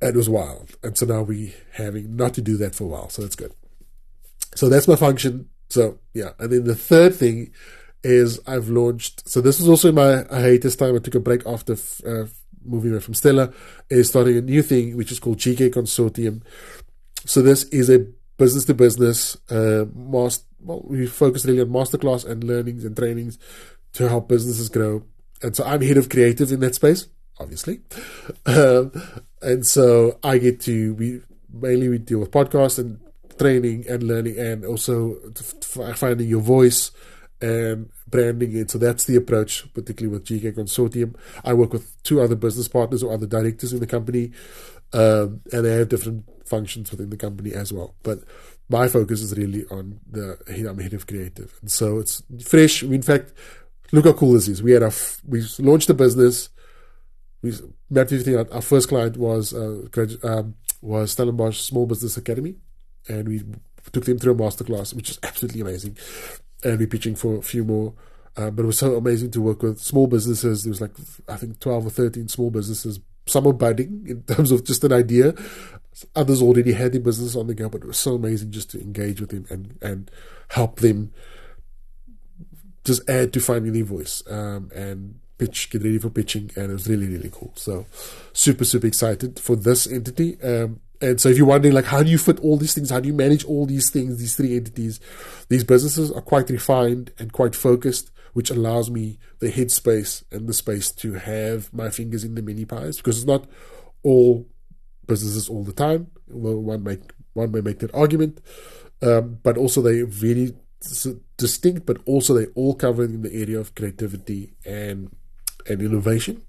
And 0.01 0.11
it 0.11 0.17
was 0.17 0.29
wild. 0.29 0.77
And 0.83 0.97
so 0.97 1.07
now 1.07 1.23
we 1.23 1.55
having 1.73 2.15
not 2.15 2.35
to 2.35 2.43
do 2.43 2.57
that 2.59 2.75
for 2.75 2.85
a 2.85 2.89
while. 2.89 3.09
So 3.09 3.23
that's 3.23 3.35
good. 3.35 3.55
So 4.55 4.69
that's 4.69 4.87
my 4.87 4.97
function 4.97 5.49
so 5.69 5.99
yeah, 6.15 6.31
and 6.39 6.51
then 6.51 6.65
the 6.65 6.75
third 6.75 7.15
thing 7.15 7.53
is 8.05 8.41
I've 8.47 8.69
launched. 8.69 9.29
So 9.29 9.41
this 9.41 9.59
was 9.59 9.69
also 9.69 9.93
my 9.93 10.25
hiatus 10.31 10.77
time. 10.77 10.95
I 10.95 10.99
took 10.99 11.15
a 11.15 11.21
break 11.21 11.47
after 11.47 11.77
uh, 12.07 12.27
moving 12.65 12.93
away 12.93 13.01
from 13.01 13.15
Stella, 13.15 13.53
is 13.91 14.09
starting 14.09 14.37
a 14.37 14.41
new 14.41 14.63
thing 14.63 14.97
which 14.97 15.13
is 15.13 15.19
called 15.19 15.39
GK 15.39 15.71
Consortium. 15.71 16.43
So 17.25 17.43
this 17.43 17.65
is 17.65 17.91
a 17.91 18.07
business 18.37 18.65
to 18.67 18.75
business 18.75 19.37
uh, 19.51 19.87
master. 19.95 20.45
Well, 20.61 20.83
we 20.85 21.07
focus 21.07 21.45
really 21.47 21.61
on 21.61 21.69
masterclass 21.69 22.29
and 22.29 22.43
learnings 22.43 22.85
and 22.85 22.97
trainings 22.97 23.39
to 23.93 24.09
help 24.09 24.29
businesses 24.29 24.69
grow. 24.69 25.05
And 25.43 25.55
so 25.55 25.65
I'm 25.65 25.83
head 25.83 25.97
of 25.97 26.09
creative 26.09 26.51
in 26.51 26.61
that 26.61 26.75
space, 26.75 27.09
obviously. 27.39 27.81
Um, 28.47 28.93
and 29.41 29.67
so 29.67 30.19
I 30.25 30.39
get 30.39 30.61
to 30.63 30.95
we 30.95 31.21
mainly 31.53 31.89
we 31.89 31.99
deal 31.99 32.19
with 32.19 32.31
podcasts 32.31 32.79
and 32.79 32.99
training 33.39 33.85
and 33.89 34.03
learning 34.03 34.39
and 34.39 34.65
also 34.65 35.17
finding 35.63 36.29
your 36.29 36.41
voice 36.41 36.91
and 37.41 37.91
branding 38.07 38.57
it. 38.57 38.71
So 38.71 38.79
that's 38.79 39.05
the 39.05 39.17
approach, 39.17 39.73
particularly 39.75 40.13
with 40.13 40.27
GK 40.27 40.55
Consortium. 40.55 41.15
I 41.45 41.55
work 41.55 41.73
with 41.73 42.03
two 42.03 42.21
other 42.21 42.35
business 42.35 42.69
partners 42.69 43.03
or 43.03 43.13
other 43.13 43.27
directors 43.27 43.73
in 43.73 43.81
the 43.81 43.87
company, 43.87 44.33
um, 44.93 45.41
and 45.53 45.65
they 45.65 45.77
have 45.77 45.89
different 45.89 46.25
functions 46.47 46.91
within 46.91 47.11
the 47.11 47.17
company 47.17 47.53
as 47.53 47.73
well. 47.73 47.95
But 48.03 48.21
my 48.69 48.89
focus 48.89 49.23
is 49.23 49.37
really 49.37 49.65
on 49.71 50.01
the 50.11 50.39
I'm 50.49 50.79
head 50.79 50.95
of 50.95 51.07
creative, 51.07 51.57
and 51.61 51.71
so 51.71 51.99
it's 51.99 52.23
fresh. 52.45 52.83
in 52.83 53.03
fact, 53.03 53.33
look 53.93 54.05
how 54.05 54.13
cool 54.13 54.33
this 54.33 54.49
is. 54.49 54.63
We 54.63 54.73
had 54.73 54.83
a 54.83 54.93
we 55.27 55.45
launched 55.59 55.91
a 55.91 55.95
business. 55.95 56.49
We 57.41 57.53
mapped 57.89 58.13
everything 58.13 58.37
out. 58.37 58.51
Our 58.51 58.63
first 58.63 58.89
client 58.89 59.17
was 59.17 59.55
uh, 59.55 59.87
um, 60.25 60.55
was 60.81 61.13
Stellenbosch 61.13 61.61
Small 61.61 61.87
Business 61.87 62.17
Academy, 62.17 62.57
and 63.09 63.29
we 63.29 63.45
took 63.93 64.05
them 64.05 64.19
through 64.19 64.33
a 64.33 64.37
masterclass, 64.37 64.93
which 64.93 65.11
is 65.11 65.19
absolutely 65.23 65.61
amazing 65.61 65.97
and 66.65 66.79
be 66.79 66.87
pitching 66.87 67.15
for 67.15 67.37
a 67.37 67.43
few 67.43 67.65
more. 67.65 67.95
Uh, 68.37 68.51
but 68.51 68.63
it 68.63 68.67
was 68.67 68.79
so 68.79 68.97
amazing 68.97 69.31
to 69.33 69.41
work 69.41 69.63
with 69.63 69.81
small 69.81 70.07
businesses. 70.07 70.63
There 70.63 70.71
was 70.71 70.81
like 70.81 70.93
I 71.29 71.37
think 71.37 71.59
twelve 71.61 71.87
or 71.87 71.91
thirteen 71.91 72.29
small 72.29 72.51
businesses. 72.51 73.01
Some 73.27 73.47
are 73.47 73.53
budding 73.53 74.07
in 74.09 74.23
terms 74.23 74.53
of 74.53 74.65
just 74.65 74.85
an 74.85 74.93
idea. 74.93 75.35
Others 76.15 76.41
already 76.43 76.73
had 76.73 76.93
their 76.93 77.01
business 77.01 77.35
on 77.35 77.49
the 77.49 77.55
go, 77.55 77.69
but 77.69 77.83
it 77.83 77.87
was 77.87 77.99
so 77.99 78.15
amazing 78.15 78.53
just 78.53 78.71
to 78.71 78.81
engage 78.81 79.21
with 79.21 79.31
them 79.31 79.47
and 79.51 79.77
and 79.83 80.11
help 80.49 80.81
them 80.81 81.13
just 82.85 83.09
add 83.11 83.33
to 83.33 83.41
finding 83.41 83.73
their 83.73 83.85
voice 83.85 84.23
um, 84.31 84.71
and 84.75 85.19
pitch, 85.37 85.71
get 85.71 85.83
ready 85.83 85.99
for 85.99 86.11
pitching, 86.11 86.51
and 86.57 86.71
it 86.71 86.73
was 86.73 86.89
really 86.89 87.09
really 87.09 87.31
cool. 87.33 87.53
So 87.57 87.87
super 88.33 88.65
super 88.65 88.87
excited 88.87 89.41
for 89.41 89.57
this 89.57 89.87
entity. 89.87 90.41
Um, 90.43 90.81
and 91.01 91.21
so 91.21 91.29
if 91.29 91.37
you're 91.37 91.47
wondering, 91.47 91.75
like, 91.75 91.85
how 91.85 92.03
do 92.03 92.11
you 92.11 92.19
fit 92.19 92.41
all 92.41 92.57
these 92.57 92.75
things? 92.75 92.91
How 92.91 93.01
do 93.01 93.07
you 93.07 93.15
manage 93.15 93.45
all 93.45 93.67
these 93.67 93.91
things, 93.91 94.19
these 94.19 94.35
three 94.35 94.57
entities? 94.57 94.99
These 95.49 95.65
businesses 95.65 96.11
are 96.11 96.21
quite 96.21 96.51
refined 96.51 97.13
and 97.19 97.33
quite 97.33 97.55
focused, 97.55 98.11
which 98.33 98.51
allows 98.51 98.91
me 98.91 99.19
the 99.39 99.53
headspace 99.53 100.25
and 100.33 100.49
the 100.49 100.53
space 100.53 100.91
to 100.93 101.15
have 101.15 101.73
my 101.73 101.91
fingers 101.91 102.25
in 102.25 102.35
the 102.35 102.43
many 102.43 102.65
pies 102.65 102.97
because 102.97 103.19
it's 103.19 103.27
not 103.27 103.47
all 104.03 104.47
businesses 105.07 105.49
all 105.49 105.63
the 105.63 105.73
time. 105.73 106.11
Well, 106.27 106.59
one 106.59 106.83
may, 106.83 106.99
one 107.33 107.53
may 107.53 107.61
make 107.61 107.79
that 107.79 107.95
argument. 107.95 108.41
Um, 109.01 109.39
but 109.45 109.57
also 109.57 109.81
they 109.81 110.03
very 110.03 110.55
distinct, 111.37 111.87
but 111.87 111.99
also 112.07 112.35
they 112.35 112.47
all 112.57 112.75
cover 112.75 113.05
in 113.05 113.23
the 113.23 113.33
area 113.33 113.61
of 113.61 113.77
creativity 113.77 114.55
and, 114.67 115.15
and 115.69 115.81
innovation. 115.81 116.43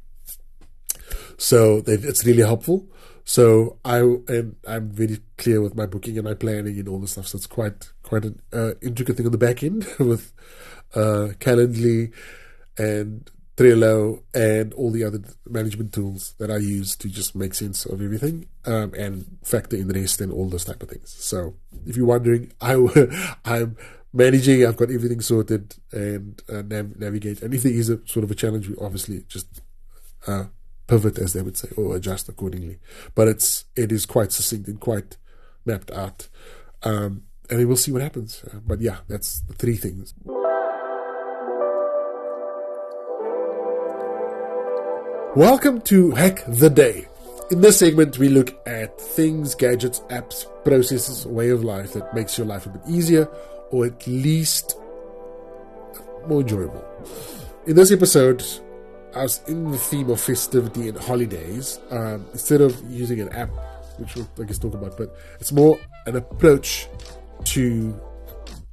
So 1.38 1.84
it's 1.86 2.26
really 2.26 2.42
helpful. 2.42 2.88
So 3.30 3.78
I 3.86 4.00
and 4.00 4.56
I'm 4.68 4.89
very 4.89 5.20
clear 5.38 5.62
with 5.62 5.76
my 5.76 5.86
booking 5.86 6.18
and 6.18 6.26
my 6.26 6.34
planning 6.34 6.80
and 6.80 6.89
all 6.89 6.98
this 6.98 7.12
stuff. 7.12 7.28
So 7.28 7.36
it's 7.36 7.46
quite 7.46 7.92
quite 8.02 8.26
an 8.26 8.42
uh, 8.52 8.72
intricate 8.82 9.18
thing 9.18 9.28
on 9.28 9.32
the 9.32 9.38
back 9.38 9.62
end 9.62 9.86
with 10.00 10.34
uh, 10.96 11.38
Calendly 11.38 12.12
and 12.76 13.30
Trello 13.56 14.24
and 14.34 14.74
all 14.74 14.89
the 14.89 15.04
other 15.04 15.22
management 15.48 15.94
tools 15.94 16.34
that 16.39 16.50
I 16.50 16.58
use 16.58 16.96
to 16.96 17.08
just 17.08 17.36
make 17.36 17.54
sense 17.54 17.86
of 17.86 18.02
everything 18.02 18.48
um, 18.65 18.96
and 18.96 19.38
factor 19.44 19.78
in 19.78 19.89
the 19.89 20.00
rest 20.00 20.22
and 20.22 20.34
all 20.34 20.50
those 20.50 20.65
type 20.65 20.82
of 20.82 20.89
things. 20.89 21.12
So 21.12 21.54
if 21.86 21.96
you're 21.96 22.08
wondering, 22.08 22.52
I 22.62 22.74
I'm 23.46 23.78
managing. 24.12 24.65
I've 24.65 24.78
got 24.78 24.89
everything 24.89 25.22
sorted 25.22 25.76
and 25.92 26.42
uh, 26.52 26.63
nav- 26.63 26.98
navigate. 26.98 27.44
And 27.44 27.54
if 27.54 27.62
there 27.62 27.74
is 27.74 27.89
a 27.89 28.00
sort 28.08 28.24
of 28.24 28.32
a 28.32 28.36
challenge, 28.36 28.68
we 28.68 28.76
obviously 28.82 29.24
just 29.28 29.62
uh, 30.26 30.46
pivot, 30.89 31.19
as 31.19 31.34
they 31.34 31.41
would 31.41 31.56
say, 31.56 31.69
or 31.78 31.95
adjust 31.95 32.28
accordingly. 32.28 32.80
But 33.13 33.28
it's 33.28 33.65
it 33.75 33.91
is 33.91 34.06
quite 34.06 34.32
succinct 34.32 34.67
and 34.67 34.80
quite 34.80 35.17
mapped 35.63 35.91
out, 35.91 36.28
um, 36.84 37.23
and 37.49 37.65
we'll 37.67 37.78
see 37.78 37.91
what 37.91 38.02
happens. 38.02 38.43
Uh, 38.43 38.58
but 38.65 38.82
yeah, 38.82 38.97
that's 39.08 39.41
the 39.41 39.54
three 39.54 39.78
things. 39.78 40.13
Welcome 45.36 45.82
to 45.82 46.12
Hack 46.12 46.43
the 46.47 46.71
Day. 46.71 47.08
In 47.52 47.62
this 47.62 47.78
segment, 47.78 48.17
we 48.17 48.30
look 48.30 48.60
at 48.67 48.99
things, 48.99 49.54
gadgets, 49.54 49.99
apps, 50.10 50.45
processes, 50.63 51.25
way 51.25 51.49
of 51.49 51.63
life 51.63 51.93
that 51.93 52.13
makes 52.15 52.38
your 52.38 52.47
life 52.47 52.65
a 52.65 52.69
bit 52.69 52.82
easier 52.88 53.25
or 53.71 53.86
at 53.86 54.08
least 54.08 54.75
more 56.28 56.41
enjoyable. 56.41 56.84
In 57.67 57.75
this 57.75 57.91
episode, 57.91 58.43
I 59.15 59.24
was 59.24 59.41
in 59.48 59.72
the 59.72 59.78
theme 59.78 60.10
of 60.10 60.19
festivity 60.19 60.88
and 60.88 60.98
holidays, 60.98 61.80
um, 61.89 62.26
instead 62.32 62.62
of 62.62 62.80
using 62.89 63.19
an 63.22 63.30
app, 63.30 63.50
which 63.98 64.15
we'll 64.15 64.30
I 64.39 64.43
guess 64.43 64.60
talk 64.60 64.74
about, 64.74 64.98
but 64.98 65.15
it's 65.39 65.52
more 65.52 65.80
an 66.06 66.15
approach 66.15 66.88
to 67.45 68.00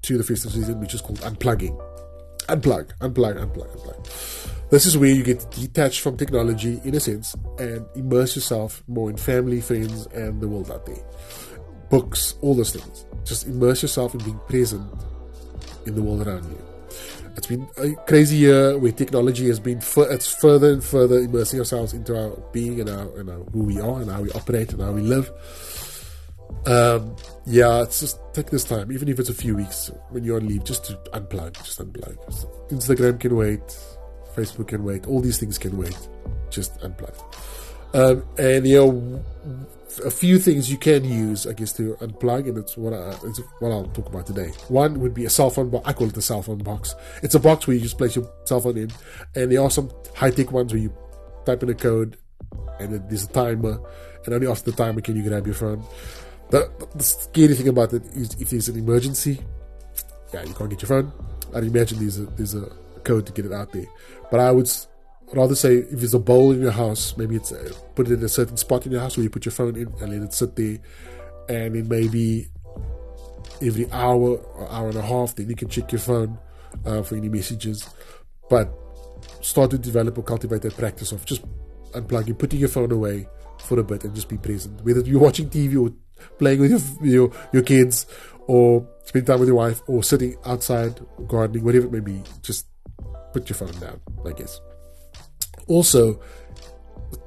to 0.02 0.18
the 0.18 0.24
festive 0.24 0.52
season, 0.52 0.78
which 0.80 0.94
is 0.94 1.00
called 1.00 1.20
unplugging. 1.20 1.76
Unplug, 2.48 2.92
unplug, 3.00 3.36
unplug, 3.38 3.76
unplug. 3.76 4.70
This 4.70 4.84
is 4.86 4.98
where 4.98 5.10
you 5.10 5.22
get 5.22 5.48
detached 5.52 6.00
from 6.00 6.16
technology 6.16 6.80
in 6.84 6.94
a 6.94 7.00
sense 7.00 7.34
and 7.58 7.86
immerse 7.94 8.36
yourself 8.36 8.82
more 8.86 9.10
in 9.10 9.16
family, 9.16 9.60
friends, 9.60 10.06
and 10.06 10.40
the 10.40 10.48
world 10.48 10.70
out 10.70 10.86
there. 10.86 11.02
Books, 11.88 12.34
all 12.40 12.54
those 12.54 12.72
things. 12.72 13.06
Just 13.24 13.46
immerse 13.46 13.82
yourself 13.82 14.14
in 14.14 14.20
being 14.20 14.40
present 14.48 14.88
in 15.86 15.94
the 15.94 16.02
world 16.02 16.26
around 16.26 16.44
you. 16.44 16.75
It's 17.36 17.46
been 17.46 17.68
a 17.76 17.92
crazy 18.06 18.36
year 18.36 18.78
where 18.78 18.92
technology 18.92 19.46
has 19.48 19.60
been 19.60 19.78
f- 19.78 19.98
it's 19.98 20.32
further 20.32 20.72
and 20.72 20.82
further 20.82 21.18
immersing 21.18 21.58
ourselves 21.58 21.92
into 21.92 22.18
our 22.18 22.30
being 22.52 22.80
and 22.80 22.88
our, 22.88 23.18
and 23.18 23.28
our 23.28 23.44
who 23.52 23.64
we 23.64 23.78
are 23.78 24.00
and 24.00 24.10
how 24.10 24.22
we 24.22 24.30
operate 24.30 24.72
and 24.72 24.80
how 24.80 24.92
we 24.92 25.02
live. 25.02 25.30
Um, 26.66 27.14
yeah, 27.44 27.82
it's 27.82 28.00
just 28.00 28.18
take 28.32 28.50
this 28.50 28.64
time, 28.64 28.90
even 28.90 29.08
if 29.08 29.18
it's 29.18 29.28
a 29.28 29.34
few 29.34 29.54
weeks 29.54 29.90
when 30.10 30.24
you're 30.24 30.36
on 30.38 30.48
leave, 30.48 30.64
just 30.64 30.86
to 30.86 30.94
unplug, 31.12 31.62
just 31.62 31.78
unplug. 31.78 32.16
Instagram 32.70 33.20
can 33.20 33.36
wait, 33.36 33.60
Facebook 34.34 34.68
can 34.68 34.82
wait, 34.82 35.06
all 35.06 35.20
these 35.20 35.38
things 35.38 35.58
can 35.58 35.76
wait. 35.76 35.96
Just 36.50 36.78
unplug. 36.80 37.14
Um, 37.92 38.24
and 38.38 38.66
you 38.66 38.76
know, 38.76 39.24
a 40.00 40.10
few 40.10 40.38
things 40.38 40.70
you 40.70 40.78
can 40.78 41.04
use, 41.04 41.46
I 41.46 41.52
guess, 41.52 41.72
to 41.74 41.94
unplug, 42.00 42.48
and 42.48 42.58
it's 42.58 42.76
what, 42.76 42.92
I, 42.92 43.10
it's 43.24 43.40
what 43.60 43.72
I'll 43.72 43.86
talk 43.86 44.08
about 44.08 44.26
today. 44.26 44.48
One 44.68 45.00
would 45.00 45.14
be 45.14 45.24
a 45.24 45.30
cell 45.30 45.50
phone 45.50 45.70
box. 45.70 45.88
I 45.88 45.92
call 45.92 46.08
it 46.08 46.16
a 46.16 46.22
cell 46.22 46.42
phone 46.42 46.58
box. 46.58 46.94
It's 47.22 47.34
a 47.34 47.40
box 47.40 47.66
where 47.66 47.74
you 47.74 47.82
just 47.82 47.98
place 47.98 48.16
your 48.16 48.30
cell 48.44 48.60
phone 48.60 48.76
in, 48.76 48.90
and 49.34 49.52
there 49.52 49.62
are 49.62 49.70
some 49.70 49.90
high 50.14 50.30
tech 50.30 50.52
ones 50.52 50.72
where 50.72 50.82
you 50.82 50.92
type 51.44 51.62
in 51.62 51.70
a 51.70 51.74
code, 51.74 52.16
and 52.80 52.92
then 52.92 53.04
there's 53.08 53.24
a 53.24 53.28
timer, 53.28 53.80
and 54.24 54.34
only 54.34 54.46
after 54.46 54.70
the 54.70 54.76
timer 54.76 55.00
can 55.00 55.16
you 55.16 55.28
grab 55.28 55.46
your 55.46 55.54
phone. 55.54 55.82
The, 56.50 56.70
the 56.94 57.02
scary 57.02 57.54
thing 57.54 57.68
about 57.68 57.92
it 57.92 58.04
is 58.14 58.34
if 58.40 58.50
there's 58.50 58.68
an 58.68 58.78
emergency, 58.78 59.40
yeah, 60.32 60.42
you 60.44 60.54
can't 60.54 60.70
get 60.70 60.82
your 60.82 60.88
phone. 60.88 61.12
I'd 61.54 61.64
imagine 61.64 61.98
there's 61.98 62.18
a 62.18 62.26
there's 62.26 62.54
a 62.54 62.70
code 63.04 63.26
to 63.26 63.32
get 63.32 63.46
it 63.46 63.52
out 63.52 63.72
there. 63.72 63.86
But 64.30 64.40
I 64.40 64.50
would 64.50 64.68
rather 65.32 65.54
say 65.54 65.76
if 65.76 65.98
there's 65.98 66.14
a 66.14 66.18
bowl 66.18 66.52
in 66.52 66.60
your 66.60 66.72
house, 66.72 67.16
maybe 67.16 67.36
it's 67.36 67.52
uh, 67.52 67.72
put 67.94 68.08
it 68.08 68.14
in 68.14 68.24
a 68.24 68.28
certain 68.28 68.56
spot 68.56 68.86
in 68.86 68.92
your 68.92 69.00
house 69.00 69.16
where 69.16 69.24
you 69.24 69.30
put 69.30 69.44
your 69.44 69.52
phone 69.52 69.76
in 69.76 69.92
and 70.00 70.12
let 70.12 70.22
it 70.22 70.32
sit 70.32 70.56
there, 70.56 70.78
and 71.48 71.74
then 71.74 71.88
maybe 71.88 72.48
every 73.62 73.90
hour 73.92 74.36
or 74.36 74.70
hour 74.70 74.88
and 74.88 74.98
a 74.98 75.02
half, 75.02 75.34
then 75.34 75.48
you 75.48 75.56
can 75.56 75.68
check 75.68 75.90
your 75.92 76.00
phone 76.00 76.38
uh, 76.84 77.02
for 77.02 77.16
any 77.16 77.28
messages. 77.28 77.88
But 78.48 78.72
start 79.40 79.70
to 79.70 79.78
develop 79.78 80.18
or 80.18 80.22
cultivate 80.22 80.62
that 80.62 80.76
practice 80.76 81.12
of 81.12 81.24
just 81.24 81.42
unplugging, 81.92 82.38
putting 82.38 82.60
your 82.60 82.68
phone 82.68 82.92
away 82.92 83.28
for 83.64 83.78
a 83.78 83.84
bit, 83.84 84.04
and 84.04 84.14
just 84.14 84.28
be 84.28 84.36
present. 84.36 84.84
Whether 84.84 85.00
you're 85.00 85.20
watching 85.20 85.48
TV 85.48 85.80
or 85.80 85.92
playing 86.38 86.60
with 86.60 86.70
your 86.70 87.06
your, 87.06 87.32
your 87.52 87.62
kids, 87.62 88.06
or 88.46 88.86
spending 89.04 89.26
time 89.26 89.40
with 89.40 89.48
your 89.48 89.56
wife, 89.56 89.82
or 89.86 90.02
sitting 90.02 90.36
outside 90.44 91.00
gardening, 91.26 91.64
whatever 91.64 91.86
it 91.86 91.92
may 91.92 92.00
be, 92.00 92.22
just 92.42 92.66
put 93.32 93.48
your 93.48 93.56
phone 93.56 93.78
down. 93.80 94.00
I 94.24 94.32
guess. 94.32 94.60
Also, 95.66 96.20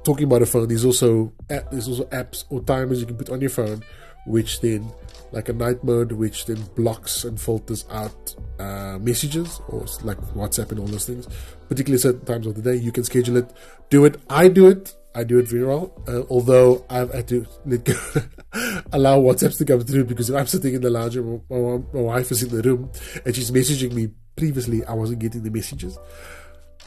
talking 0.04 0.24
about 0.24 0.42
a 0.42 0.46
phone, 0.46 0.68
there's 0.68 0.84
also 0.84 1.32
there's 1.48 1.88
also 1.88 2.04
apps 2.06 2.44
or 2.50 2.60
timers 2.62 3.00
you 3.00 3.06
can 3.06 3.16
put 3.16 3.30
on 3.30 3.40
your 3.40 3.50
phone, 3.50 3.82
which 4.26 4.60
then 4.60 4.90
like 5.32 5.48
a 5.48 5.52
night 5.52 5.82
mode, 5.84 6.12
which 6.12 6.46
then 6.46 6.60
blocks 6.74 7.24
and 7.24 7.40
filters 7.40 7.84
out 7.90 8.34
uh, 8.58 8.98
messages 8.98 9.60
or 9.68 9.86
like 10.02 10.18
WhatsApp 10.34 10.70
and 10.70 10.80
all 10.80 10.86
those 10.86 11.06
things. 11.06 11.28
Particularly 11.68 12.00
certain 12.00 12.24
times 12.24 12.46
of 12.46 12.54
the 12.56 12.62
day, 12.62 12.76
you 12.76 12.92
can 12.92 13.04
schedule 13.04 13.36
it. 13.36 13.52
Do 13.90 14.04
it. 14.04 14.20
I 14.28 14.48
do 14.48 14.68
it. 14.68 14.94
I 15.14 15.24
do 15.24 15.38
it 15.38 15.48
very 15.48 15.64
well. 15.64 15.92
Uh, 16.06 16.22
although 16.30 16.84
I've 16.88 17.12
had 17.12 17.28
to 17.28 17.46
go, 17.66 17.94
allow 18.92 19.20
WhatsApps 19.20 19.58
to 19.58 19.64
come 19.64 19.80
through 19.80 20.04
because 20.04 20.30
if 20.30 20.36
I'm 20.36 20.46
sitting 20.46 20.74
in 20.74 20.82
the 20.82 20.90
lounge 20.90 21.16
and 21.16 21.42
my, 21.48 21.56
my, 21.58 21.78
my 21.92 22.00
wife 22.00 22.30
is 22.30 22.42
in 22.42 22.54
the 22.54 22.62
room 22.62 22.90
and 23.24 23.34
she's 23.34 23.50
messaging 23.50 23.92
me, 23.92 24.10
previously 24.36 24.84
I 24.84 24.94
wasn't 24.94 25.18
getting 25.18 25.42
the 25.42 25.50
messages. 25.50 25.98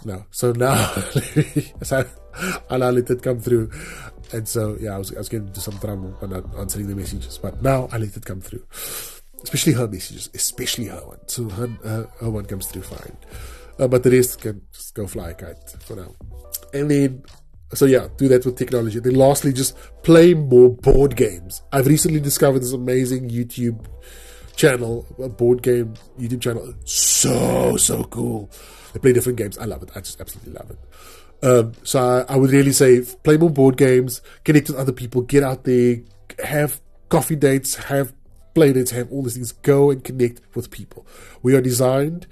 No. 0.06 0.26
So 0.32 0.52
now, 0.52 0.76
so 1.82 2.06
I 2.70 2.78
let 2.78 3.10
it 3.10 3.22
come 3.22 3.40
through. 3.40 3.72
And 4.32 4.48
so, 4.48 4.78
yeah, 4.80 4.96
I 4.96 4.98
was, 4.98 5.14
I 5.14 5.20
was 5.20 5.30
getting 5.30 5.48
into 5.48 5.60
some 5.60 5.78
trouble 5.80 6.18
on 6.22 6.32
not 6.32 6.46
answering 6.58 6.88
the 6.88 6.96
messages, 6.96 7.38
but 7.38 7.62
now 7.62 7.88
I 7.92 7.98
let 7.98 8.18
it 8.18 8.26
come 8.26 8.42
through. 8.42 8.66
Especially 9.44 9.74
her 9.74 9.88
messages, 9.88 10.30
especially 10.34 10.86
her 10.86 11.06
one. 11.06 11.20
So 11.28 11.50
her, 11.50 11.68
her, 11.84 12.10
her 12.20 12.30
one 12.30 12.46
comes 12.46 12.68
through 12.68 12.84
fine. 12.84 13.18
Uh, 13.78 13.88
but 13.88 14.04
the 14.04 14.12
rest 14.12 14.42
can 14.42 14.62
just 14.72 14.96
go 14.96 15.06
fly 15.08 15.32
a 15.32 15.34
kite 15.34 15.70
for 15.80 15.96
now. 15.96 16.16
And 16.74 16.90
then, 16.90 17.24
so 17.74 17.86
yeah, 17.86 18.08
do 18.18 18.28
that 18.30 18.46
with 18.46 18.58
technology. 18.58 19.00
Then 19.00 19.16
lastly, 19.16 19.54
just 19.54 19.76
play 20.04 20.34
more 20.34 20.70
board 20.70 21.16
games. 21.16 21.62
I've 21.72 21.88
recently 21.88 22.20
discovered 22.20 22.60
this 22.60 22.74
amazing 22.74 23.30
YouTube 23.30 23.86
channel, 24.56 25.06
a 25.22 25.30
board 25.30 25.62
game 25.62 25.94
YouTube 26.20 26.42
channel. 26.42 26.74
So, 26.86 27.78
so 27.78 28.04
cool. 28.06 28.50
They 28.94 29.00
play 29.00 29.14
different 29.14 29.38
games. 29.38 29.58
I 29.58 29.66
love 29.66 29.84
it. 29.84 29.92
I 29.96 30.00
just 30.00 30.22
absolutely 30.22 30.54
love 30.54 30.72
it. 30.72 30.80
Um, 31.44 31.74
so 31.84 32.00
I, 32.00 32.34
I, 32.34 32.38
would 32.38 32.52
really 32.52 32.72
say 32.72 33.02
play 33.02 33.36
more 33.36 33.50
board 33.50 33.76
games, 33.76 34.22
connect 34.46 34.70
with 34.70 34.78
other 34.78 34.94
people, 34.94 35.24
get 35.24 35.44
out 35.44 35.66
there, 35.66 35.98
have 36.42 36.80
coffee 37.10 37.36
dates, 37.36 37.76
have 37.76 38.14
play 38.54 38.72
dates, 38.72 38.92
have 38.92 39.12
all 39.12 39.24
these 39.24 39.34
things. 39.34 39.52
Go 39.52 39.92
and 39.92 40.02
connect 40.04 40.42
with 40.56 40.72
people. 40.72 41.06
We 41.42 41.54
are 41.56 41.62
designed 41.62 42.28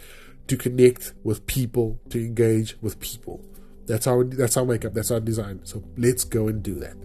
to 0.47 0.55
connect 0.55 1.13
with 1.23 1.45
people, 1.45 1.99
to 2.09 2.19
engage 2.19 2.77
with 2.81 3.01
people. 3.01 3.43
That's 3.85 4.07
our 4.07 4.23
that's 4.23 4.55
our 4.55 4.65
makeup. 4.65 4.93
That's 4.93 5.11
our 5.11 5.19
design. 5.19 5.59
So 5.63 5.83
let's 5.97 6.23
go 6.23 6.47
and 6.47 6.63
do 6.63 6.75
that. 6.75 6.95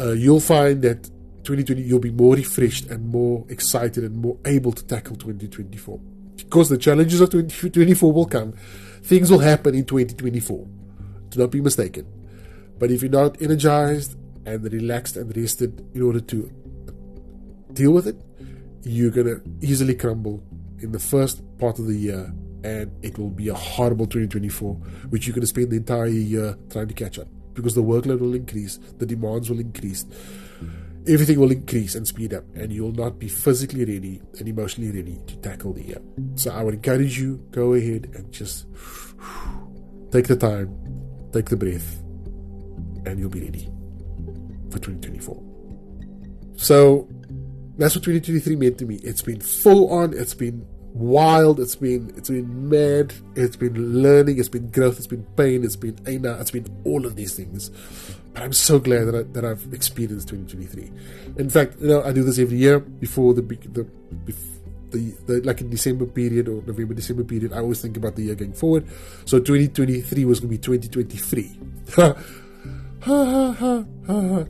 Uh, 0.00 0.12
you'll 0.12 0.40
find 0.40 0.80
that 0.82 1.04
2020 1.44 1.82
you'll 1.82 1.98
be 1.98 2.10
more 2.10 2.34
refreshed 2.34 2.86
and 2.86 3.08
more 3.08 3.44
excited 3.50 4.04
and 4.04 4.16
more 4.16 4.38
able 4.46 4.72
to 4.72 4.84
tackle 4.84 5.16
2024 5.16 6.00
because 6.36 6.68
the 6.68 6.78
challenges 6.78 7.20
of 7.20 7.30
2024 7.30 8.12
will 8.12 8.26
come. 8.26 8.52
Things 9.02 9.30
will 9.30 9.38
happen 9.38 9.74
in 9.74 9.84
2024 9.84 10.66
do 11.36 11.42
not 11.42 11.50
be 11.50 11.60
mistaken. 11.60 12.06
But 12.78 12.90
if 12.90 13.02
you're 13.02 13.10
not 13.10 13.40
energized 13.40 14.16
and 14.44 14.62
relaxed 14.72 15.16
and 15.16 15.34
rested 15.36 15.86
in 15.94 16.02
order 16.02 16.20
to 16.20 16.50
deal 17.72 17.92
with 17.92 18.06
it, 18.06 18.16
you're 18.82 19.10
going 19.10 19.26
to 19.26 19.42
easily 19.60 19.94
crumble 19.94 20.42
in 20.78 20.92
the 20.92 20.98
first 20.98 21.42
part 21.58 21.78
of 21.78 21.86
the 21.86 21.94
year 21.94 22.32
and 22.64 22.90
it 23.04 23.18
will 23.18 23.30
be 23.30 23.48
a 23.48 23.54
horrible 23.54 24.06
2024, 24.06 24.74
which 25.10 25.26
you're 25.26 25.34
going 25.34 25.42
to 25.42 25.46
spend 25.46 25.70
the 25.70 25.76
entire 25.76 26.06
year 26.06 26.56
trying 26.70 26.88
to 26.88 26.94
catch 26.94 27.18
up 27.18 27.28
because 27.54 27.74
the 27.74 27.82
workload 27.82 28.20
will 28.20 28.34
increase, 28.34 28.78
the 28.98 29.06
demands 29.06 29.48
will 29.48 29.60
increase, 29.60 30.04
everything 31.08 31.38
will 31.38 31.52
increase 31.52 31.94
and 31.94 32.06
speed 32.06 32.34
up, 32.34 32.44
and 32.54 32.72
you'll 32.72 32.92
not 32.92 33.18
be 33.18 33.28
physically 33.28 33.84
ready 33.84 34.20
and 34.38 34.48
emotionally 34.48 34.90
ready 34.90 35.20
to 35.26 35.36
tackle 35.36 35.72
the 35.72 35.82
year. 35.82 36.02
So 36.34 36.50
I 36.52 36.62
would 36.62 36.74
encourage 36.74 37.18
you 37.18 37.44
go 37.50 37.74
ahead 37.74 38.10
and 38.14 38.30
just 38.32 38.66
take 40.10 40.26
the 40.26 40.36
time 40.36 40.86
Take 41.36 41.50
the 41.50 41.56
breath, 41.56 42.02
and 43.04 43.18
you'll 43.18 43.28
be 43.28 43.42
ready 43.42 43.68
for 44.70 44.78
2024. 44.78 45.42
So 46.56 47.06
that's 47.76 47.94
what 47.94 48.04
2023 48.04 48.56
meant 48.56 48.78
to 48.78 48.86
me. 48.86 48.96
It's 49.02 49.20
been 49.20 49.40
full 49.42 49.90
on, 49.90 50.14
it's 50.14 50.32
been 50.32 50.66
wild, 50.98 51.60
it's 51.60 51.76
been 51.76 52.12
it's 52.16 52.28
been 52.28 52.68
mad, 52.68 53.12
it's 53.34 53.56
been 53.56 54.02
learning, 54.02 54.38
it's 54.38 54.48
been 54.48 54.70
growth, 54.70 54.98
it's 54.98 55.06
been 55.06 55.24
pain, 55.36 55.64
it's 55.64 55.76
been 55.76 55.98
aina, 56.06 56.38
it's 56.40 56.50
been 56.50 56.66
all 56.84 57.06
of 57.06 57.16
these 57.16 57.34
things. 57.34 57.70
But 58.32 58.42
I'm 58.42 58.52
so 58.52 58.78
glad 58.78 59.04
that, 59.04 59.14
I, 59.14 59.22
that 59.32 59.44
I've 59.44 59.72
experienced 59.72 60.28
2023. 60.28 60.92
In 61.38 61.48
fact, 61.48 61.80
you 61.80 61.88
know, 61.88 62.02
I 62.02 62.12
do 62.12 62.22
this 62.22 62.38
every 62.38 62.58
year 62.58 62.80
before 62.80 63.34
the 63.34 63.42
the 63.42 63.84
before 64.24 64.56
the, 64.90 65.14
the 65.26 65.40
like 65.42 65.60
in 65.60 65.70
December 65.70 66.06
period 66.06 66.48
or 66.48 66.62
November 66.66 66.94
December 66.94 67.24
period, 67.24 67.52
I 67.52 67.58
always 67.58 67.80
think 67.80 67.96
about 67.96 68.16
the 68.16 68.22
year 68.22 68.34
going 68.34 68.52
forward. 68.52 68.86
So 69.24 69.38
2023 69.38 70.24
was 70.24 70.40
going 70.40 70.50
to 70.50 70.56
be 70.56 70.78
2023. 70.78 71.60
ha 71.94 72.14
ha 73.00 73.52
ha 73.52 73.84
ha 74.06 74.44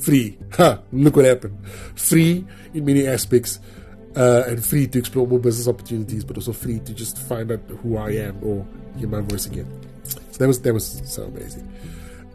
free. 0.00 0.38
Ha! 0.56 0.80
Look 0.92 1.16
what 1.16 1.24
happened. 1.24 1.66
Free 1.94 2.44
in 2.74 2.84
many 2.84 3.06
aspects. 3.06 3.58
Uh, 4.16 4.44
and 4.46 4.64
free 4.64 4.86
to 4.86 4.98
explore 4.98 5.26
more 5.26 5.38
business 5.38 5.68
opportunities, 5.68 6.24
but 6.24 6.36
also 6.36 6.52
free 6.52 6.78
to 6.80 6.94
just 6.94 7.18
find 7.18 7.52
out 7.52 7.60
who 7.82 7.98
I 7.98 8.12
am 8.12 8.38
or 8.42 8.66
hear 8.96 9.08
my 9.08 9.20
voice 9.20 9.44
again. 9.44 9.68
So 10.04 10.38
that 10.38 10.46
was 10.46 10.60
that 10.62 10.72
was 10.72 11.02
so 11.04 11.24
amazing. 11.24 11.70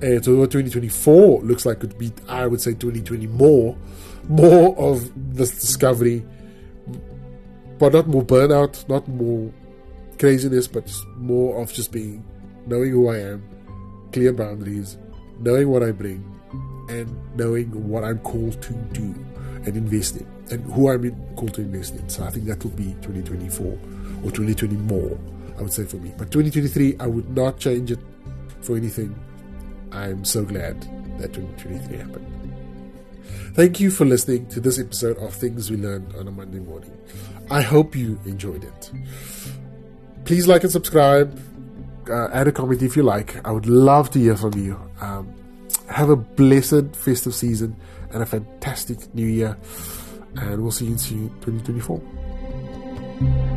And 0.02 0.24
so 0.24 0.36
what 0.36 0.52
2024 0.52 1.42
looks 1.42 1.66
like 1.66 1.80
could 1.80 1.98
be, 1.98 2.12
I 2.28 2.48
would 2.48 2.62
say, 2.62 2.74
2020 2.74 3.28
more, 3.28 3.78
more 4.28 4.78
of 4.78 5.12
this 5.36 5.52
discovery, 5.52 6.26
but 7.78 7.94
not 7.94 8.08
more 8.08 8.24
burnout, 8.24 8.88
not 8.90 9.08
more 9.08 9.52
craziness, 10.18 10.68
but 10.68 10.88
just 10.88 11.06
more 11.18 11.62
of 11.62 11.72
just 11.72 11.92
being 11.92 12.24
knowing 12.66 12.92
who 12.92 13.10
I 13.10 13.18
am, 13.20 13.44
clear 14.12 14.34
boundaries, 14.34 14.98
knowing 15.40 15.70
what 15.70 15.84
I 15.84 15.92
bring, 15.92 16.24
and 16.90 17.16
knowing 17.36 17.68
what 17.88 18.04
I'm 18.04 18.20
called 18.20 18.62
to 18.62 18.74
do 18.74 19.16
and 19.66 19.78
invest 19.78 20.18
in, 20.18 20.28
and 20.52 20.64
who 20.66 21.12
called 21.36 21.54
to 21.56 21.62
invest 21.62 21.96
in. 21.96 22.08
So 22.10 22.24
I 22.24 22.30
think 22.30 22.46
that 22.46 22.64
will 22.64 22.72
be 22.72 22.94
2024 23.02 23.66
or 23.66 24.32
2020 24.32 24.76
more, 24.76 25.18
I 25.58 25.62
would 25.62 25.74
say 25.74 25.86
for 25.86 25.98
me. 25.98 26.14
But 26.18 26.32
2023, 26.32 26.98
I 27.00 27.08
would 27.08 27.30
not 27.36 27.58
change 27.58 27.92
it 27.92 28.00
for 28.62 28.76
anything. 28.76 29.18
I'm 29.92 30.24
so 30.24 30.44
glad 30.44 30.82
that 31.20 31.34
2023 31.34 31.98
happened. 31.98 32.28
Thank 33.54 33.80
you 33.80 33.92
for 33.92 34.06
listening 34.06 34.48
to 34.48 34.62
this 34.62 34.80
episode 34.80 35.18
of 35.18 35.34
Things 35.34 35.70
We 35.70 35.78
Learned 35.78 36.16
on 36.16 36.28
a 36.28 36.32
Monday 36.32 36.60
Morning. 36.60 36.98
I 37.50 37.62
hope 37.62 37.96
you 37.96 38.20
enjoyed 38.26 38.64
it. 38.64 38.92
Please 40.24 40.48
like 40.48 40.64
and 40.64 40.72
subscribe. 40.72 41.38
Uh, 42.10 42.30
add 42.32 42.48
a 42.48 42.52
comment 42.52 42.82
if 42.82 42.96
you 42.96 43.04
like. 43.04 43.46
I 43.46 43.52
would 43.52 43.66
love 43.66 44.10
to 44.12 44.20
hear 44.20 44.38
from 44.38 44.54
you. 44.54 44.80
Um, 45.02 45.34
have 45.90 46.10
a 46.10 46.16
blessed 46.16 46.96
festive 46.96 47.36
season 47.36 47.76
and 48.12 48.24
a 48.24 48.26
fantastic 48.26 49.14
new 49.14 49.28
year 49.28 49.58
and 50.36 50.62
we'll 50.62 50.72
see 50.72 50.86
you 50.86 50.92
in 50.92 50.98
2024. 51.42 53.51